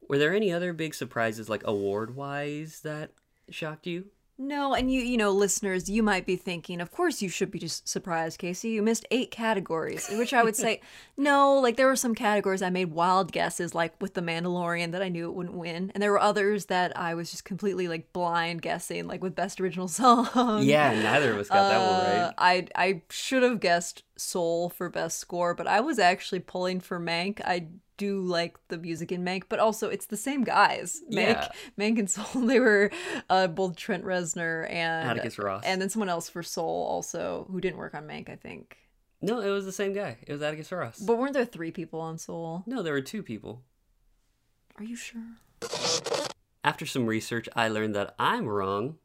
Were 0.08 0.18
there 0.18 0.34
any 0.34 0.52
other 0.52 0.72
big 0.72 0.94
surprises, 0.94 1.48
like 1.48 1.62
award 1.64 2.14
wise, 2.16 2.80
that 2.80 3.12
shocked 3.50 3.86
you? 3.86 4.06
No, 4.38 4.74
and 4.74 4.92
you, 4.92 5.00
you 5.00 5.16
know, 5.16 5.30
listeners, 5.30 5.88
you 5.88 6.02
might 6.02 6.26
be 6.26 6.36
thinking, 6.36 6.82
of 6.82 6.90
course 6.90 7.22
you 7.22 7.28
should 7.30 7.50
be 7.50 7.58
just 7.58 7.88
surprised, 7.88 8.38
Casey. 8.38 8.68
You 8.68 8.82
missed 8.82 9.06
eight 9.10 9.30
categories, 9.30 10.08
which 10.10 10.34
I 10.34 10.44
would 10.44 10.56
say, 10.64 10.82
no, 11.16 11.54
like 11.58 11.76
there 11.76 11.86
were 11.86 11.96
some 11.96 12.14
categories 12.14 12.60
I 12.60 12.68
made 12.68 12.90
wild 12.92 13.32
guesses, 13.32 13.74
like 13.74 13.98
with 13.98 14.12
The 14.12 14.20
Mandalorian, 14.20 14.92
that 14.92 15.00
I 15.02 15.08
knew 15.08 15.26
it 15.30 15.34
wouldn't 15.34 15.56
win. 15.56 15.90
And 15.94 16.02
there 16.02 16.12
were 16.12 16.20
others 16.20 16.66
that 16.66 16.94
I 16.98 17.14
was 17.14 17.30
just 17.30 17.46
completely 17.46 17.88
like 17.88 18.12
blind 18.12 18.60
guessing, 18.60 19.06
like 19.06 19.22
with 19.22 19.34
Best 19.34 19.58
Original 19.58 19.88
Song. 19.88 20.62
Yeah, 20.62 20.92
neither 21.02 21.32
of 21.32 21.38
us 21.38 21.48
got 21.48 21.68
that 21.70 21.78
one 21.78 22.00
Uh, 22.04 22.34
right. 22.38 22.68
I 22.76 22.84
I 22.88 23.02
should 23.08 23.42
have 23.42 23.58
guessed 23.60 24.02
Soul 24.18 24.68
for 24.68 24.90
best 24.90 25.18
score, 25.18 25.54
but 25.54 25.66
I 25.66 25.80
was 25.80 25.98
actually 25.98 26.40
pulling 26.40 26.80
for 26.80 27.00
Mank. 27.00 27.40
I 27.42 27.68
do 27.96 28.20
like 28.20 28.56
the 28.68 28.78
music 28.78 29.10
in 29.12 29.24
Mank, 29.24 29.44
but 29.48 29.58
also 29.58 29.88
it's 29.88 30.06
the 30.06 30.16
same 30.16 30.44
guys. 30.44 31.00
Mank, 31.12 31.14
Yeah. 31.28 31.48
Mank 31.78 31.98
and 31.98 32.10
Soul. 32.10 32.42
They 32.46 32.60
were 32.60 32.90
uh, 33.30 33.46
both 33.48 33.76
Trent 33.76 34.04
Reznor 34.04 34.70
and 34.70 35.08
Atticus 35.10 35.38
Ross. 35.38 35.62
and 35.64 35.80
then 35.80 35.88
someone 35.88 36.08
else 36.08 36.28
for 36.28 36.42
Soul 36.42 36.86
also 36.86 37.46
who 37.50 37.60
didn't 37.60 37.78
work 37.78 37.94
on 37.94 38.06
Mank, 38.06 38.28
I 38.28 38.36
think. 38.36 38.76
No, 39.22 39.40
it 39.40 39.50
was 39.50 39.64
the 39.64 39.72
same 39.72 39.92
guy. 39.94 40.18
It 40.26 40.32
was 40.32 40.42
Atticus 40.42 40.70
Ross. 40.70 40.98
But 40.98 41.16
weren't 41.18 41.32
there 41.32 41.44
three 41.46 41.70
people 41.70 42.00
on 42.00 42.18
Soul? 42.18 42.62
no, 42.66 42.82
there 42.82 42.92
were 42.92 43.00
two 43.00 43.22
people. 43.22 43.62
Are 44.78 44.84
you 44.84 44.94
sure? 44.96 45.22
After 46.62 46.84
some 46.84 47.06
research, 47.06 47.48
I 47.56 47.68
learned 47.68 47.94
that 47.94 48.14
I'm 48.18 48.46
wrong. 48.46 48.96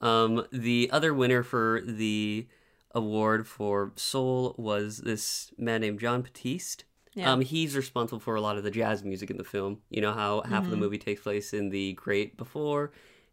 Um, 0.00 0.46
the 0.50 0.88
other 0.92 1.12
winner 1.12 1.42
for 1.42 1.82
the 1.84 2.48
award 2.94 3.46
for 3.46 3.92
Soul 3.96 4.54
was 4.58 4.98
this 4.98 5.52
man 5.58 5.82
named 5.82 6.00
Jon 6.00 6.22
Batiste. 6.22 6.84
Yeah. 7.14 7.32
Um, 7.32 7.40
he's 7.40 7.76
responsible 7.76 8.20
for 8.20 8.36
a 8.36 8.40
lot 8.40 8.56
of 8.56 8.62
the 8.62 8.70
jazz 8.70 9.02
music 9.02 9.30
in 9.30 9.36
the 9.36 9.44
film. 9.44 9.78
You 9.90 10.00
know 10.00 10.12
how 10.12 10.42
half 10.42 10.64
of 10.64 10.70
the 10.70 10.76
movie 10.76 10.98
takes 10.98 11.22
place 11.22 11.52
in 11.52 11.70
the 11.70 11.94
great 11.94 12.36
before, 12.36 12.92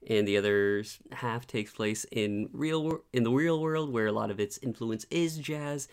and 0.10 0.28
the 0.28 0.38
other 0.38 0.84
half 1.12 1.46
takes 1.46 1.72
place 1.72 2.06
in 2.12 2.50
real 2.54 3.02
in 3.14 3.24
the 3.24 3.32
real 3.32 3.62
world, 3.62 3.94
where 3.94 4.08
a 4.08 4.12
lot 4.12 4.32
of 4.32 4.40
its 4.40 4.58
influence 4.60 5.06
is 5.12 5.38
jazz. 5.38 5.88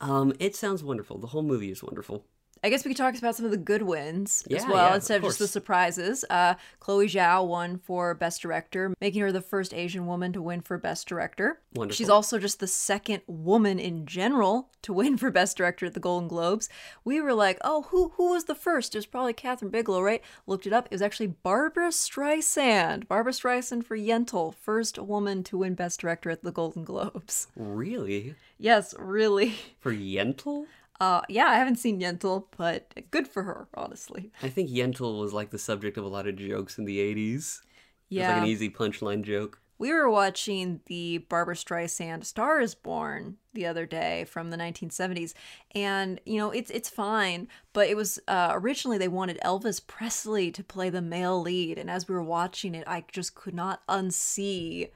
Um, 0.00 0.32
it 0.38 0.56
sounds 0.56 0.82
wonderful. 0.82 1.18
The 1.18 1.28
whole 1.28 1.42
movie 1.42 1.70
is 1.70 1.82
wonderful. 1.82 2.24
I 2.62 2.70
guess 2.70 2.84
we 2.84 2.90
could 2.90 2.96
talk 2.96 3.16
about 3.16 3.36
some 3.36 3.44
of 3.44 3.50
the 3.50 3.56
good 3.56 3.82
wins 3.82 4.44
as 4.50 4.66
well 4.66 4.88
yeah, 4.88 4.94
instead 4.94 5.18
of 5.18 5.24
of, 5.24 5.28
just 5.30 5.38
the 5.38 5.48
surprises. 5.48 6.24
Uh, 6.28 6.54
Chloe 6.80 7.06
Zhao 7.06 7.46
won 7.46 7.78
for 7.78 8.14
Best 8.14 8.42
Director, 8.42 8.94
making 9.00 9.20
her 9.22 9.32
the 9.32 9.40
first 9.40 9.74
Asian 9.74 10.06
woman 10.06 10.32
to 10.32 10.42
win 10.42 10.60
for 10.60 10.78
Best 10.78 11.06
Director. 11.06 11.60
Wonderful. 11.74 11.96
She's 11.96 12.08
also 12.08 12.38
just 12.38 12.60
the 12.60 12.66
second 12.66 13.22
woman 13.26 13.78
in 13.78 14.06
general 14.06 14.70
to 14.82 14.92
win 14.92 15.16
for 15.16 15.30
Best 15.30 15.56
Director 15.56 15.86
at 15.86 15.94
the 15.94 16.00
Golden 16.00 16.28
Globes. 16.28 16.68
We 17.04 17.20
were 17.20 17.34
like, 17.34 17.58
oh, 17.62 17.82
who 17.82 18.10
who 18.16 18.30
was 18.30 18.44
the 18.44 18.54
first? 18.54 18.94
It 18.94 18.98
was 18.98 19.06
probably 19.06 19.34
Kathryn 19.34 19.70
Bigelow, 19.70 20.02
right? 20.02 20.22
Looked 20.46 20.66
it 20.66 20.72
up. 20.72 20.86
It 20.86 20.92
was 20.92 21.02
actually 21.02 21.28
Barbra 21.28 21.88
Streisand. 21.88 23.08
Barbra 23.08 23.32
Streisand 23.32 23.84
for 23.84 23.96
Yentl, 23.96 24.54
first 24.54 24.98
woman 24.98 25.42
to 25.44 25.58
win 25.58 25.74
Best 25.74 26.00
Director 26.00 26.30
at 26.30 26.42
the 26.42 26.52
Golden 26.52 26.84
Globes. 26.84 27.48
Really? 27.56 28.34
Yes, 28.58 28.94
really. 28.98 29.54
For 29.80 29.92
Yentl? 29.92 30.66
Uh, 31.00 31.20
yeah, 31.28 31.46
I 31.46 31.54
haven't 31.54 31.76
seen 31.76 32.00
Yentl, 32.00 32.46
but 32.56 32.92
good 33.10 33.28
for 33.28 33.44
her, 33.44 33.68
honestly. 33.74 34.32
I 34.42 34.48
think 34.48 34.68
Yentl 34.70 35.20
was 35.20 35.32
like 35.32 35.50
the 35.50 35.58
subject 35.58 35.96
of 35.96 36.04
a 36.04 36.08
lot 36.08 36.26
of 36.26 36.36
jokes 36.36 36.76
in 36.78 36.84
the 36.86 36.98
80s. 36.98 37.14
It 37.30 37.34
was 37.36 37.62
Yeah. 38.08 38.28
like 38.34 38.42
an 38.42 38.48
easy 38.48 38.68
punchline 38.70 39.22
joke. 39.22 39.60
We 39.80 39.92
were 39.92 40.10
watching 40.10 40.80
the 40.86 41.18
Barbra 41.18 41.54
Streisand 41.54 42.24
Star 42.24 42.60
is 42.60 42.74
Born 42.74 43.36
the 43.52 43.64
other 43.66 43.86
day 43.86 44.24
from 44.24 44.50
the 44.50 44.56
1970s 44.56 45.34
and 45.72 46.20
you 46.26 46.36
know 46.36 46.50
it's 46.50 46.70
it's 46.70 46.88
fine 46.88 47.46
but 47.72 47.88
it 47.88 47.96
was 47.96 48.18
uh, 48.26 48.50
originally 48.54 48.98
they 48.98 49.06
wanted 49.08 49.38
Elvis 49.44 49.84
Presley 49.84 50.50
to 50.50 50.64
play 50.64 50.90
the 50.90 51.00
male 51.02 51.40
lead 51.40 51.78
and 51.78 51.88
as 51.88 52.08
we 52.08 52.14
were 52.16 52.22
watching 52.24 52.74
it 52.74 52.84
I 52.88 53.04
just 53.12 53.36
could 53.36 53.54
not 53.54 53.86
unsee 53.88 54.90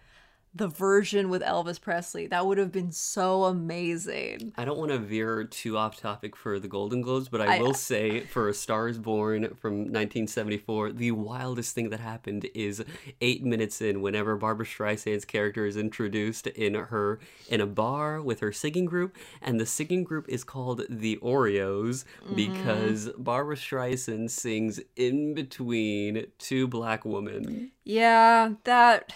the 0.55 0.69
version 0.69 1.31
with 1.31 1.43
Elvis 1.43 1.81
Presley. 1.81 2.27
That 2.27 2.47
would 2.47 2.59
have 2.59 2.73
been 2.73 2.93
so 2.93 3.45
amazing. 3.45 4.53
I 4.59 4.65
don't 4.65 4.79
want 4.79 4.91
to 4.91 4.99
veer 4.99 5.45
too 5.45 5.79
off 5.79 5.99
topic 5.99 6.37
for 6.37 6.59
the 6.59 6.69
Golden 6.69 7.01
Globes, 7.01 7.29
but 7.29 7.41
I, 7.41 7.57
I- 7.57 7.61
will 7.61 7.75
say 7.93 8.21
for 8.21 8.49
A 8.49 8.55
Star 8.55 8.89
is 8.89 8.99
Born 8.99 9.55
from 9.55 9.79
1974, 9.79 10.93
the 10.93 11.13
wildest 11.13 11.75
thing 11.75 11.89
that 11.91 12.01
happened 12.01 12.49
is 12.55 12.85
eight 13.21 13.43
minutes 13.43 13.81
in, 13.81 14.03
whenever 14.03 14.37
Barbra 14.37 14.67
Streisand's 14.67 15.25
character 15.25 15.65
is 15.65 15.77
introduced 15.77 16.47
in 16.49 16.75
her 16.75 17.19
in 17.49 17.61
a 17.61 17.67
bar 17.67 18.21
with 18.21 18.41
her 18.41 18.53
singing 18.53 18.85
group, 18.85 19.17
and 19.41 19.59
the 19.59 19.67
singing 19.67 20.05
group 20.05 20.29
is 20.29 20.45
called 20.45 20.83
the 20.91 21.17
Oreos 21.23 22.05
mm-hmm. 22.25 22.35
because 22.35 23.09
Barbra 23.17 23.57
Streisand 23.57 24.31
sings 24.31 24.81
in 24.97 25.35
between 25.35 26.27
two 26.39 26.69
black 26.69 27.05
women. 27.05 27.71
yeah 27.85 28.51
that 28.65 29.13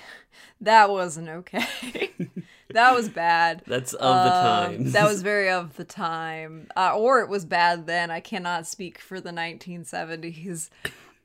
that 0.60 0.90
wasn't 0.90 1.28
okay 1.28 2.10
that 2.70 2.94
was 2.94 3.08
bad 3.08 3.62
That's 3.66 3.92
of 3.94 4.00
the 4.00 4.36
Um, 4.36 4.42
times. 4.76 4.92
that 4.92 5.06
was 5.08 5.22
very 5.32 5.50
of 5.50 5.76
the 5.76 5.84
time. 5.84 6.68
Uh, 6.76 6.96
or 6.96 7.20
it 7.20 7.28
was 7.28 7.44
bad 7.44 7.86
then. 7.86 8.10
I 8.10 8.20
cannot 8.20 8.66
speak 8.66 8.98
for 8.98 9.20
the 9.20 9.30
1970s. 9.30 10.68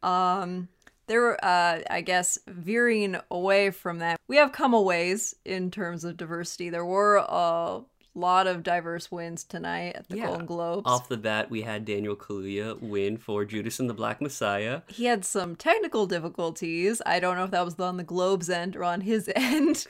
Um, 0.03 0.67
there 1.07 1.19
were, 1.21 1.43
uh, 1.43 1.79
I 1.89 2.01
guess, 2.01 2.37
veering 2.47 3.17
away 3.29 3.71
from 3.71 3.99
that. 3.99 4.17
We 4.27 4.37
have 4.37 4.51
come 4.51 4.73
a 4.73 4.81
ways 4.81 5.35
in 5.43 5.71
terms 5.71 6.03
of 6.03 6.15
diversity. 6.15 6.69
There 6.69 6.85
were 6.85 7.17
a 7.27 7.81
lot 8.13 8.45
of 8.47 8.61
diverse 8.63 9.09
wins 9.11 9.43
tonight 9.43 9.95
at 9.95 10.07
the 10.09 10.17
Yeah. 10.17 10.27
Golden 10.27 10.45
Globes. 10.45 10.83
Off 10.85 11.07
the 11.07 11.17
bat, 11.17 11.49
we 11.49 11.61
had 11.61 11.85
Daniel 11.85 12.15
Kaluuya 12.15 12.79
win 12.81 13.17
for 13.17 13.45
Judas 13.45 13.79
and 13.79 13.89
the 13.89 13.93
Black 13.93 14.19
Messiah. 14.21 14.81
He 14.87 15.05
had 15.05 15.23
some 15.23 15.55
technical 15.55 16.05
difficulties. 16.07 17.01
I 17.05 17.19
don't 17.19 17.37
know 17.37 17.45
if 17.45 17.51
that 17.51 17.63
was 17.65 17.79
on 17.79 17.97
the 17.97 18.03
Globes 18.03 18.49
end 18.49 18.75
or 18.75 18.83
on 18.83 19.01
his 19.01 19.29
end. 19.35 19.87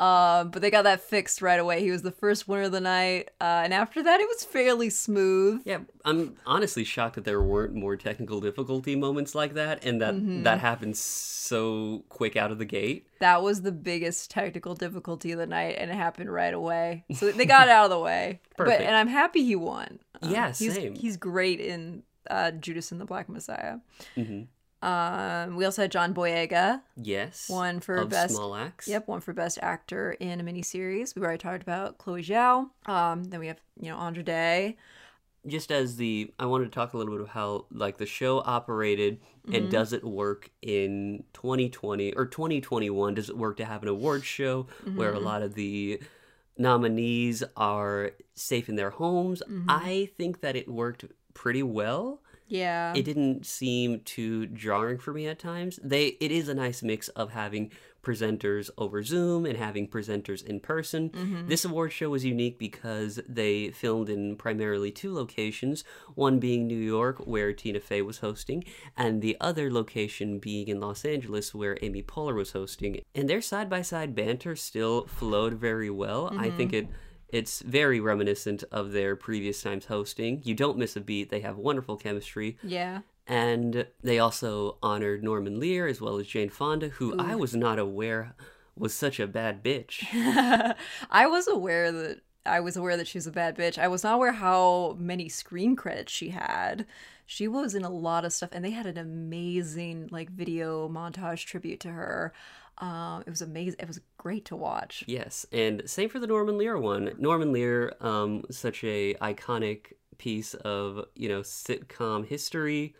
Um, 0.00 0.50
but 0.50 0.62
they 0.62 0.70
got 0.70 0.82
that 0.82 1.02
fixed 1.02 1.42
right 1.42 1.60
away. 1.60 1.82
He 1.82 1.90
was 1.90 2.00
the 2.02 2.10
first 2.10 2.48
winner 2.48 2.62
of 2.62 2.72
the 2.72 2.80
night. 2.80 3.28
Uh, 3.40 3.60
and 3.64 3.74
after 3.74 4.02
that, 4.02 4.20
it 4.20 4.26
was 4.26 4.42
fairly 4.42 4.88
smooth. 4.88 5.60
Yeah, 5.66 5.80
I'm 6.04 6.36
honestly 6.46 6.82
shocked 6.82 7.16
that 7.16 7.24
there 7.24 7.42
weren't 7.42 7.74
more 7.74 7.96
technical 7.96 8.40
difficulty 8.40 8.96
moments 8.96 9.34
like 9.34 9.52
that, 9.54 9.84
and 9.84 10.00
that 10.00 10.14
Mm-hmm. 10.14 10.42
that 10.44 10.60
happened 10.60 10.96
so 10.96 12.04
quick 12.08 12.36
out 12.36 12.50
of 12.50 12.58
the 12.58 12.64
gate. 12.64 13.06
That 13.20 13.42
was 13.42 13.62
the 13.62 13.72
biggest 13.72 14.30
technical 14.30 14.74
difficulty 14.74 15.32
of 15.32 15.38
the 15.38 15.46
night, 15.46 15.76
and 15.78 15.90
it 15.90 15.94
happened 15.94 16.32
right 16.32 16.54
away. 16.54 17.04
So 17.14 17.30
they 17.30 17.44
got 17.52 17.68
out 17.68 17.84
of 17.84 17.90
the 17.90 17.98
way. 17.98 18.40
But 18.56 18.80
and 18.80 18.94
I'm 18.96 19.08
happy 19.08 19.44
he 19.44 19.56
won. 19.56 19.98
Um, 20.22 20.30
Yeah, 20.30 20.48
he's, 20.48 20.74
same. 20.74 20.94
He's 20.94 21.16
great 21.16 21.60
in 21.60 22.02
uh, 22.30 22.52
Judas 22.52 22.92
and 22.92 23.00
the 23.00 23.04
Black 23.04 23.28
Messiah. 23.28 23.78
Mhm. 24.16 24.46
Um, 24.82 25.54
we 25.54 25.64
also 25.64 25.82
had 25.82 25.92
John 25.92 26.12
Boyega, 26.12 26.82
Yes, 26.96 27.48
one 27.48 27.78
for 27.78 28.04
best. 28.04 28.34
Small 28.34 28.56
Axe. 28.56 28.88
Yep, 28.88 29.06
one 29.06 29.20
for 29.20 29.32
best 29.32 29.58
actor 29.62 30.12
in 30.18 30.40
a 30.40 30.44
miniseries. 30.44 31.14
We 31.14 31.22
already 31.22 31.38
talked 31.38 31.62
about 31.62 31.98
Chloe 31.98 32.22
Zhao. 32.24 32.68
Um, 32.86 33.24
then 33.24 33.38
we 33.38 33.46
have 33.46 33.60
you 33.80 33.90
know 33.90 33.96
Andra 33.96 34.24
Day. 34.24 34.76
Just 35.46 35.72
as 35.72 35.96
the, 35.96 36.32
I 36.38 36.46
wanted 36.46 36.64
to 36.66 36.70
talk 36.70 36.94
a 36.94 36.96
little 36.98 37.12
bit 37.14 37.20
of 37.20 37.28
how 37.28 37.66
like 37.72 37.98
the 37.98 38.06
show 38.06 38.42
operated 38.44 39.20
Mm-hmm. 39.44 39.54
and 39.56 39.70
does 39.72 39.92
it 39.92 40.04
work 40.04 40.50
in 40.62 41.24
2020 41.32 42.12
or 42.12 42.26
2021? 42.26 43.14
Does 43.14 43.28
it 43.28 43.36
work 43.36 43.56
to 43.56 43.64
have 43.64 43.82
an 43.82 43.88
award 43.88 44.24
show 44.24 44.68
where 44.94 45.10
a 45.10 45.16
Mm-hmm. 45.16 45.24
lot 45.24 45.42
of 45.42 45.54
the 45.54 46.00
nominees 46.56 47.42
are 47.56 48.12
safe 48.34 48.68
in 48.68 48.76
their 48.76 48.90
homes? 48.90 49.42
Mm-hmm. 49.48 49.70
I 49.70 50.10
think 50.16 50.40
that 50.40 50.56
it 50.56 50.68
worked 50.68 51.04
pretty 51.34 51.62
well. 51.62 52.20
Yeah, 52.48 52.92
it 52.94 53.04
didn't 53.04 53.46
seem 53.46 54.00
too 54.00 54.46
jarring 54.46 54.98
for 54.98 55.14
me 55.14 55.26
at 55.26 55.38
times. 55.38 55.78
They 55.82 56.18
it 56.20 56.30
is 56.30 56.48
a 56.48 56.54
nice 56.54 56.82
mix 56.82 57.08
of 57.08 57.30
having 57.30 57.72
presenters 58.02 58.70
over 58.76 59.02
Zoom 59.02 59.46
and 59.46 59.56
having 59.56 59.88
presenters 59.88 60.44
in 60.44 60.60
person. 60.60 61.10
Mm-hmm. 61.10 61.48
This 61.48 61.64
award 61.64 61.92
show 61.92 62.10
was 62.10 62.24
unique 62.24 62.58
because 62.58 63.20
they 63.28 63.70
filmed 63.70 64.08
in 64.08 64.36
primarily 64.36 64.90
two 64.90 65.14
locations, 65.14 65.84
one 66.14 66.38
being 66.38 66.66
New 66.66 66.78
York 66.78 67.18
where 67.26 67.52
Tina 67.52 67.80
Fey 67.80 68.02
was 68.02 68.18
hosting, 68.18 68.64
and 68.96 69.22
the 69.22 69.36
other 69.40 69.70
location 69.70 70.38
being 70.38 70.68
in 70.68 70.80
Los 70.80 71.04
Angeles 71.04 71.54
where 71.54 71.78
Amy 71.82 72.02
Poehler 72.02 72.34
was 72.34 72.52
hosting. 72.52 73.00
And 73.14 73.28
their 73.28 73.40
side-by-side 73.40 74.14
banter 74.14 74.56
still 74.56 75.06
flowed 75.06 75.54
very 75.54 75.90
well. 75.90 76.28
I 76.28 76.48
mm-hmm. 76.48 76.56
think 76.56 76.72
it 76.72 76.88
it's 77.28 77.62
very 77.62 77.98
reminiscent 77.98 78.62
of 78.70 78.92
their 78.92 79.16
previous 79.16 79.62
times 79.62 79.86
hosting. 79.86 80.42
You 80.44 80.54
don't 80.54 80.76
miss 80.76 80.96
a 80.96 81.00
beat. 81.00 81.30
They 81.30 81.40
have 81.40 81.56
wonderful 81.56 81.96
chemistry. 81.96 82.58
yeah. 82.62 83.00
And 83.26 83.86
they 84.02 84.18
also 84.18 84.78
honored 84.82 85.22
Norman 85.22 85.60
Lear 85.60 85.86
as 85.86 86.00
well 86.00 86.18
as 86.18 86.26
Jane 86.26 86.50
Fonda, 86.50 86.88
who 86.88 87.16
I 87.18 87.34
was 87.34 87.54
not 87.54 87.78
aware 87.78 88.34
was 88.76 88.92
such 88.94 89.20
a 89.20 89.26
bad 89.26 89.62
bitch. 89.62 90.04
I 91.10 91.26
was 91.26 91.46
aware 91.46 91.92
that 91.92 92.20
I 92.44 92.60
was 92.60 92.76
aware 92.76 92.96
that 92.96 93.06
she 93.06 93.18
was 93.18 93.26
a 93.26 93.32
bad 93.32 93.56
bitch. 93.56 93.78
I 93.78 93.88
was 93.88 94.02
not 94.02 94.14
aware 94.14 94.32
how 94.32 94.96
many 94.98 95.28
screen 95.28 95.76
credits 95.76 96.12
she 96.12 96.30
had 96.30 96.86
She 97.26 97.46
was 97.46 97.74
in 97.74 97.84
a 97.84 97.90
lot 97.90 98.24
of 98.24 98.32
stuff, 98.32 98.50
and 98.52 98.64
they 98.64 98.70
had 98.70 98.86
an 98.86 98.98
amazing 98.98 100.08
like 100.10 100.30
video 100.30 100.88
montage 100.88 101.44
tribute 101.46 101.80
to 101.80 101.90
her. 101.90 102.32
Um, 102.78 103.22
it 103.26 103.30
was 103.30 103.42
amazing. 103.42 103.76
It 103.78 103.86
was 103.86 104.00
great 104.18 104.44
to 104.46 104.56
watch. 104.56 105.04
Yes, 105.06 105.46
and 105.52 105.82
same 105.86 106.08
for 106.08 106.18
the 106.18 106.26
Norman 106.26 106.58
Lear 106.58 106.76
one. 106.78 107.12
Norman 107.18 107.52
Lear, 107.52 107.94
um, 108.00 108.42
such 108.50 108.82
a 108.82 109.14
iconic 109.14 109.92
piece 110.18 110.54
of 110.54 111.04
you 111.14 111.28
know 111.28 111.40
sitcom 111.40 112.26
history, 112.26 112.94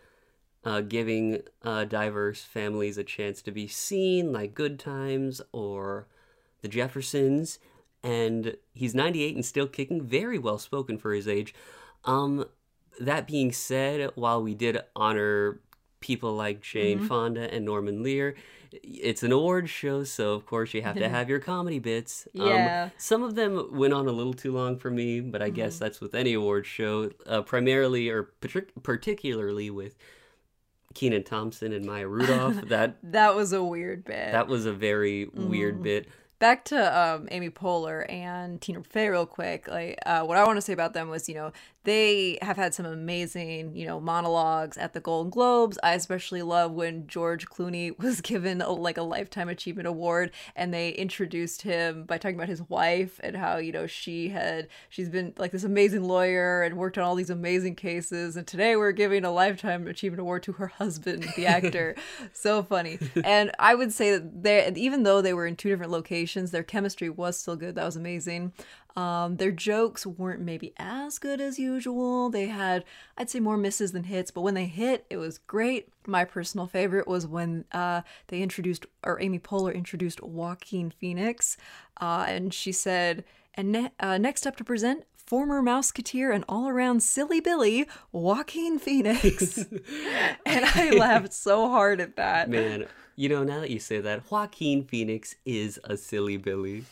uh, 0.65 0.81
giving 0.81 1.43
uh, 1.63 1.85
diverse 1.85 2.43
families 2.43 2.99
a 2.99 3.05
chance 3.05 3.43
to 3.43 3.51
be 3.51 3.67
seen, 3.67 4.33
like 4.33 4.55
Good 4.55 4.79
Times 4.79 5.41
or 5.53 6.07
The 6.61 6.69
Jeffersons, 6.69 7.59
and 8.03 8.57
he's 8.75 8.95
98 8.95 9.35
and 9.37 9.45
still 9.45 9.67
kicking, 9.67 10.03
very 10.03 10.39
well 10.39 10.59
spoken 10.59 10.99
for 10.99 11.13
his 11.13 11.27
age. 11.29 11.55
Um, 12.05 12.45
that 13.01 13.27
being 13.27 13.53
said, 13.53 14.11
while 14.15 14.43
we 14.43 14.55
did 14.55 14.79
honor 14.95 15.61
people 16.01 16.35
like 16.35 16.61
Jane 16.61 16.99
Mm-hmm. 16.99 17.07
Fonda 17.07 17.53
and 17.55 17.65
Norman 17.65 18.03
Lear, 18.03 18.35
it's 18.73 19.23
an 19.23 19.33
award 19.33 19.69
show, 19.69 20.03
so 20.03 20.33
of 20.33 20.47
course 20.47 20.73
you 20.75 20.83
have 20.83 20.97
to 20.97 21.09
have 21.17 21.29
your 21.29 21.39
comedy 21.41 21.79
bits. 21.79 22.27
Yeah. 22.33 22.85
Um, 22.87 22.91
some 22.99 23.23
of 23.23 23.35
them 23.35 23.69
went 23.77 23.93
on 23.93 24.09
a 24.09 24.13
little 24.13 24.33
too 24.35 24.53
long 24.53 24.79
for 24.79 24.91
me, 24.91 25.21
but 25.21 25.43
I 25.43 25.51
guess 25.51 25.75
Mm-hmm. 25.75 25.85
that's 25.85 26.01
with 26.01 26.15
any 26.15 26.33
award 26.35 26.67
show, 26.67 27.11
uh, 27.27 27.43
primarily 27.43 28.09
or 28.09 28.31
partic- 28.41 28.71
particularly 28.83 29.71
with 29.71 29.97
Kenan 30.95 31.25
Thompson 31.25 31.73
and 31.73 31.85
Maya 31.85 32.07
Rudolph. 32.09 32.57
that 32.69 32.97
That 33.03 33.35
was 33.35 33.53
a 33.53 33.63
weird 33.63 34.05
bit. 34.05 34.33
that 34.33 34.49
was 34.49 34.67
a 34.67 34.73
very 34.73 35.27
weird 35.33 35.79
Mm. 35.81 35.83
bit. 35.83 36.09
back 36.39 36.65
to 36.67 36.99
um, 37.01 37.29
Amy 37.31 37.51
Poehler 37.51 38.05
and 38.11 38.61
Tina 38.61 38.83
Fey 38.83 39.09
real 39.09 39.27
quick. 39.27 39.69
Like, 39.69 39.97
uh, 40.05 40.23
what 40.25 40.37
I 40.37 40.45
want 40.45 40.57
to 40.57 40.61
say 40.61 40.73
about 40.73 40.93
them 40.93 41.09
was, 41.09 41.29
you 41.29 41.37
know, 41.37 41.53
they 41.85 42.39
have 42.43 42.57
had 42.57 42.75
some 42.75 42.87
amazing, 42.87 43.75
you 43.75 43.87
know, 43.87 44.01
monologues 44.01 44.79
at 44.79 44.93
the 44.93 45.01
Golden 45.01 45.31
Globes. 45.31 45.79
I 45.83 45.95
especially 45.95 46.43
love 46.43 46.73
when 46.73 47.07
George 47.07 47.47
Clooney 47.47 47.99
was 48.03 48.21
given 48.21 48.61
a, 48.61 48.71
like 48.71 48.97
a 48.97 49.03
lifetime 49.03 49.49
achievement 49.49 49.89
award, 49.89 50.31
and 50.55 50.73
they 50.73 50.91
introduced 50.91 51.63
him 51.63 52.05
by 52.05 52.19
talking 52.19 52.37
about 52.37 52.49
his 52.49 52.63
wife 52.69 53.19
and 53.23 53.37
how 53.37 53.57
you 53.57 53.73
know 53.73 53.87
she 53.87 54.29
had 54.29 54.69
she's 54.89 55.09
been 55.09 55.33
like 55.37 55.51
this 55.51 55.65
amazing 55.65 56.05
lawyer 56.05 56.63
and 56.63 56.77
worked 56.77 56.99
on 56.99 57.05
all 57.05 57.15
these 57.15 57.31
amazing 57.31 57.75
cases, 57.75 58.37
and 58.37 58.47
today 58.47 58.77
we're 58.77 58.93
giving 58.93 59.25
a 59.25 59.33
lifetime 59.33 59.87
achievement 59.87 60.21
award 60.21 60.43
to 60.45 60.53
her 60.53 60.69
husband, 60.69 61.27
the 61.37 61.47
actor. 61.47 61.97
so 62.33 62.63
funny, 62.63 62.99
and 63.25 63.51
I 63.59 63.75
would 63.75 63.93
say 63.93 64.13
that 64.13 64.43
they 64.43 64.73
even 64.77 65.03
though 65.03 65.21
they 65.21 65.35
were 65.35 65.47
in 65.47 65.57
two 65.57 65.69
different 65.69 65.93
locations, 65.93 66.51
their 66.51 66.63
chemistry 66.63 67.11
was 67.11 67.39
still 67.39 67.57
good. 67.57 67.75
That 67.75 67.85
was 67.85 67.97
amazing. 67.97 68.53
Um, 68.97 69.37
their 69.37 69.51
jokes 69.51 70.07
weren't 70.07 70.41
maybe 70.41 70.75
as 70.77 71.19
good 71.19 71.41
as 71.41 71.59
usual. 71.59 72.31
They 72.31 72.47
had, 72.47 72.85
I'd 73.17 73.31
say, 73.31 73.41
more 73.41 73.57
misses 73.57 73.93
than 73.93 74.05
hits, 74.05 74.31
but 74.31 74.43
when 74.43 74.55
they 74.55 74.67
hit, 74.67 75.07
it 75.09 75.17
was 75.17 75.39
great. 75.39 75.89
My 76.07 76.25
personal 76.25 76.67
favorite 76.67 77.09
was 77.09 77.27
when 77.27 77.65
uh, 77.73 78.03
they 78.29 78.43
introduced, 78.43 78.87
or 79.03 79.21
Amy 79.21 79.39
Poehler 79.39 79.75
introduced 79.75 80.23
Joaquin 80.23 80.91
Phoenix, 80.91 81.57
uh, 82.01 82.27
and 82.29 82.53
she 82.53 82.73
said, 82.73 83.25
"And 83.55 83.73
ne- 83.73 83.93
uh, 84.01 84.19
next 84.19 84.47
up 84.47 84.57
to 84.57 84.65
present." 84.65 85.05
Former 85.15 85.63
Mouseketeer 85.63 86.35
and 86.35 86.45
all 86.47 86.69
around 86.69 87.03
silly 87.03 87.41
Billy, 87.41 87.87
Joaquin 88.11 88.79
Phoenix. 88.79 89.57
and 90.45 90.65
I 90.65 90.91
laughed 90.91 91.33
so 91.33 91.71
hard 91.71 92.03
at 92.03 92.17
that. 92.17 92.51
Man, 92.51 92.87
you 93.17 93.31
know, 93.31 93.43
now 93.43 93.61
that 93.61 93.71
you 93.71 93.79
say 93.79 94.01
that, 94.01 94.31
Joaquin 94.31 94.85
Phoenix 94.85 95.37
is 95.47 95.81
a 95.85 95.97
silly 95.97 96.37
Billy. 96.37 96.85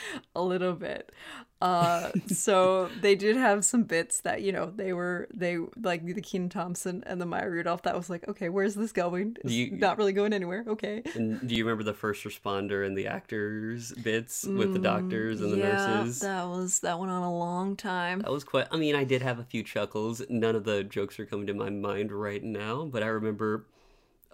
a 0.34 0.42
little 0.42 0.72
bit. 0.74 1.12
Uh, 1.60 2.10
so 2.26 2.88
they 3.02 3.14
did 3.14 3.36
have 3.36 3.64
some 3.64 3.84
bits 3.84 4.22
that 4.22 4.42
you 4.42 4.50
know 4.50 4.72
they 4.74 4.92
were 4.92 5.28
they 5.32 5.58
like 5.80 6.04
the 6.04 6.20
Kenan 6.20 6.48
Thompson 6.48 7.04
and 7.06 7.20
the 7.20 7.26
Maya 7.26 7.48
Rudolph. 7.48 7.82
That 7.82 7.96
was 7.96 8.10
like, 8.10 8.26
okay, 8.28 8.48
where's 8.48 8.74
this 8.74 8.90
going? 8.90 9.36
It's 9.44 9.52
You- 9.52 9.70
not 9.76 9.96
really 9.96 10.12
going 10.12 10.32
anywhere. 10.32 10.64
Okay. 10.66 11.02
And 11.14 11.46
do 11.48 11.54
you 11.54 11.64
remember 11.64 11.84
the 11.84 11.94
first 11.94 12.24
responder 12.24 12.84
and 12.84 12.98
the 12.98 13.06
actors 13.06 13.92
bits 13.92 14.44
with 14.44 14.72
the 14.72 14.80
doctors 14.80 15.40
and 15.40 15.52
the 15.52 15.56
Mm, 15.56 15.60
yeah, 15.60 15.86
nurses? 16.02 16.18
that 16.20 16.48
was 16.48 16.80
that 16.80 16.98
went 16.98 17.12
on 17.12 17.22
a 17.22 17.36
long 17.36 17.76
time. 17.76 18.18
That 18.20 18.32
was 18.32 18.42
quite. 18.44 18.66
I 18.72 18.76
mean, 18.76 18.96
I 18.96 19.04
did 19.04 19.22
have 19.22 19.38
a 19.38 19.44
few 19.44 19.62
chuckles. 19.62 20.20
None 20.28 20.56
of 20.56 20.64
the 20.64 20.82
jokes 20.82 21.20
are 21.20 21.26
coming 21.26 21.46
to 21.46 21.54
my 21.54 21.70
mind 21.70 22.10
right 22.10 22.42
now, 22.42 22.86
but 22.86 23.02
I 23.04 23.06
remember. 23.06 23.66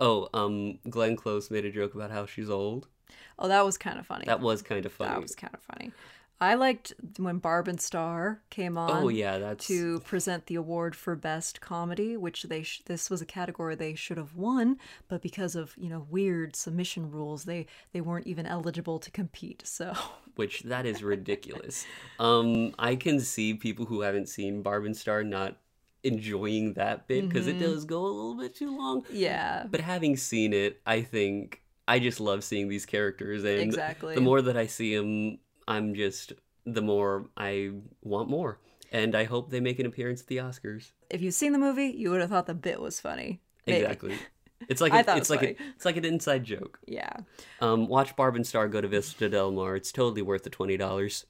Oh, 0.01 0.29
um, 0.33 0.79
Glenn 0.89 1.17
Close 1.17 1.51
made 1.51 1.65
a 1.65 1.73
joke 1.73 1.95
about 1.97 2.13
how 2.13 2.25
she's 2.25 2.49
old. 2.49 2.87
Oh, 3.39 3.49
that 3.49 3.65
was 3.65 3.79
kind 3.79 3.99
of 3.99 4.07
funny. 4.07 4.25
That 4.27 4.41
was 4.41 4.63
kind 4.63 4.85
of 4.85 4.93
funny. 4.93 5.11
That 5.13 5.23
was 5.23 5.35
kind 5.35 5.55
of 5.55 5.61
funny. 5.61 5.93
I 6.41 6.55
liked 6.55 6.95
when 7.17 7.39
Barb 7.39 7.67
and 7.67 7.81
Star 7.81 8.41
came 8.49 8.79
on. 8.79 8.91
oh 9.03 9.09
yeah, 9.09 9.39
that's 9.39 9.67
to 9.67 9.99
present 10.01 10.47
the 10.47 10.55
award 10.55 10.95
for 10.95 11.17
best 11.17 11.61
comedy, 11.61 12.17
which 12.17 12.45
they 12.45 12.63
sh- 12.63 12.83
this 12.87 13.11
was 13.11 13.21
a 13.21 13.27
category 13.27 13.75
they 13.75 13.97
should 13.97 14.19
have 14.19 14.37
won, 14.37 14.79
but 15.09 15.21
because 15.21 15.57
of 15.57 15.75
you 15.77 15.89
know 15.89 16.07
weird 16.09 16.55
submission 16.55 17.11
rules, 17.11 17.43
they 17.45 17.67
they 17.93 18.01
weren't 18.01 18.29
even 18.29 18.47
eligible 18.47 19.01
to 19.01 19.11
compete. 19.11 19.63
So 19.67 19.93
which 20.37 20.63
that 20.63 20.87
is 20.87 21.03
ridiculous. 21.03 21.85
um, 22.21 22.73
I 22.79 22.95
can 22.95 23.19
see 23.19 23.55
people 23.55 23.87
who 23.87 24.03
haven't 24.03 24.29
seen 24.29 24.63
Barb 24.63 24.85
and 24.85 24.97
Star 24.97 25.25
not 25.25 25.57
enjoying 26.05 26.75
that 26.75 27.09
bit 27.09 27.29
because 27.29 27.47
Mm-hmm. 27.49 27.63
it 27.63 27.67
does 27.67 27.85
go 27.85 28.05
a 28.05 28.07
little 28.07 28.37
bit 28.37 28.55
too 28.55 28.77
long. 28.79 29.05
yeah, 29.11 29.67
But 29.69 29.81
having 29.81 30.17
seen 30.17 30.53
it, 30.53 30.81
I 30.87 31.03
think 31.03 31.63
I 31.89 31.99
just 31.99 32.21
love 32.21 32.45
seeing 32.45 32.69
these 32.69 32.87
characters, 32.87 33.43
and 33.45 33.61
Exactly. 33.61 34.15
the 34.15 34.21
more 34.21 34.43
that 34.43 34.57
I 34.57 34.67
see 34.67 34.95
them, 34.97 35.39
I'm 35.67 35.95
just 35.95 36.33
the 36.67 36.83
more 36.83 37.29
I 37.37 37.71
want 38.03 38.29
more, 38.29 38.59
and 38.93 39.15
I 39.15 39.25
hope 39.25 39.51
they 39.51 39.61
make 39.61 39.79
an 39.79 39.87
appearance 39.87 40.21
at 40.21 40.27
the 40.27 40.37
Oscars. 40.37 40.93
if 41.11 41.23
you've 41.23 41.35
seen 41.35 41.53
the 41.53 41.59
movie, 41.59 41.87
you 41.87 42.11
would 42.11 42.21
have 42.21 42.31
thought 42.31 42.47
the 42.47 42.55
bit 42.55 42.81
was 42.81 43.01
funny. 43.01 43.41
Maybe. 43.67 43.81
Exactly. 43.81 44.15
It's 44.69 44.81
like 44.81 44.93
I 44.93 45.01
a, 45.01 45.05
thought 45.05 45.17
it 45.17 45.21
it's 45.21 45.31
was 45.31 45.39
like 45.41 45.49
a, 45.51 45.63
it's 45.77 45.85
like 45.85 45.97
an 45.97 46.05
inside 46.05 46.43
joke. 46.43 46.81
Yeah. 46.85 47.13
Um, 47.61 47.87
watch 47.87 48.17
Barb 48.17 48.35
and 48.35 48.45
Star 48.45 48.67
go 48.67 48.81
to 48.81 48.89
Vista 48.89 49.29
Del 49.29 49.53
Mar. 49.53 49.77
It's 49.77 49.93
totally 49.93 50.21
worth 50.21 50.43
the 50.43 50.51
twenty 50.51 50.77
dollars. 50.77 51.25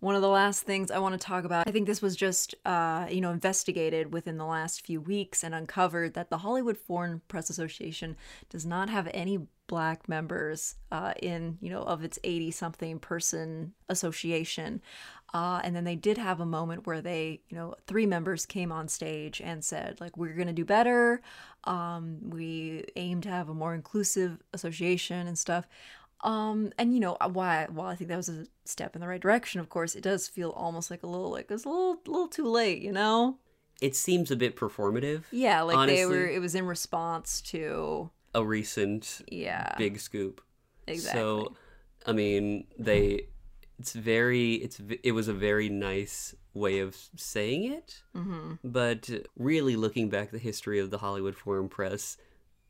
One 0.00 0.14
of 0.14 0.20
the 0.20 0.28
last 0.28 0.64
things 0.64 0.90
I 0.90 0.98
want 0.98 1.18
to 1.18 1.26
talk 1.26 1.44
about, 1.44 1.66
I 1.66 1.72
think 1.72 1.86
this 1.86 2.02
was 2.02 2.14
just, 2.14 2.54
uh, 2.66 3.06
you 3.10 3.22
know, 3.22 3.30
investigated 3.30 4.12
within 4.12 4.36
the 4.36 4.44
last 4.44 4.84
few 4.86 5.00
weeks 5.00 5.42
and 5.42 5.54
uncovered 5.54 6.12
that 6.12 6.28
the 6.28 6.38
Hollywood 6.38 6.76
Foreign 6.76 7.22
Press 7.26 7.48
Association 7.48 8.16
does 8.50 8.66
not 8.66 8.90
have 8.90 9.08
any 9.14 9.48
black 9.68 10.08
members 10.08 10.74
uh, 10.90 11.12
in, 11.22 11.58
you 11.60 11.70
know, 11.70 11.82
of 11.82 12.02
its 12.02 12.18
80 12.24 12.50
something 12.50 12.98
person 12.98 13.72
association. 13.88 14.82
Uh, 15.32 15.60
and 15.62 15.76
then 15.76 15.84
they 15.84 15.94
did 15.94 16.18
have 16.18 16.40
a 16.40 16.46
moment 16.46 16.86
where 16.86 17.00
they, 17.00 17.40
you 17.48 17.56
know, 17.56 17.74
three 17.86 18.06
members 18.06 18.46
came 18.46 18.72
on 18.72 18.88
stage 18.88 19.40
and 19.40 19.62
said, 19.64 20.00
like, 20.00 20.16
we're 20.16 20.34
going 20.34 20.48
to 20.48 20.52
do 20.52 20.64
better. 20.64 21.20
Um, 21.64 22.18
we 22.30 22.84
aim 22.96 23.20
to 23.20 23.28
have 23.28 23.48
a 23.48 23.54
more 23.54 23.74
inclusive 23.74 24.42
association 24.52 25.28
and 25.28 25.38
stuff. 25.38 25.68
Um, 26.22 26.72
and 26.78 26.94
you 26.94 27.00
know, 27.00 27.16
why 27.30 27.68
while 27.70 27.86
I 27.86 27.94
think 27.94 28.08
that 28.08 28.16
was 28.16 28.28
a 28.28 28.46
step 28.64 28.96
in 28.96 29.00
the 29.00 29.06
right 29.06 29.20
direction, 29.20 29.60
of 29.60 29.68
course, 29.68 29.94
it 29.94 30.02
does 30.02 30.26
feel 30.26 30.50
almost 30.50 30.90
like 30.90 31.04
a 31.04 31.06
little 31.06 31.30
like 31.30 31.48
it's 31.48 31.64
a 31.64 31.68
little 31.68 32.00
little 32.06 32.28
too 32.28 32.48
late, 32.48 32.82
you 32.82 32.90
know? 32.90 33.38
It 33.80 33.94
seems 33.94 34.32
a 34.32 34.36
bit 34.36 34.56
performative. 34.56 35.22
Yeah, 35.30 35.62
like 35.62 35.88
they 35.88 36.06
were 36.06 36.26
it 36.26 36.40
was 36.40 36.56
in 36.56 36.66
response 36.66 37.40
to 37.42 38.10
A 38.34 38.44
recent 38.44 39.22
yeah. 39.28 39.74
big 39.78 39.98
scoop. 39.98 40.40
Exactly. 40.86 41.20
So, 41.20 41.56
I 42.06 42.12
mean, 42.12 42.66
they. 42.78 43.28
It's 43.78 43.92
very. 43.92 44.54
It's. 44.54 44.80
It 45.02 45.12
was 45.12 45.28
a 45.28 45.32
very 45.32 45.68
nice 45.68 46.34
way 46.54 46.80
of 46.80 46.96
saying 47.16 47.72
it. 47.72 48.02
Mm-hmm. 48.14 48.54
But 48.64 49.10
really, 49.36 49.76
looking 49.76 50.08
back 50.08 50.30
the 50.30 50.38
history 50.38 50.78
of 50.78 50.90
the 50.90 50.98
Hollywood 50.98 51.36
Foreign 51.36 51.68
Press, 51.68 52.16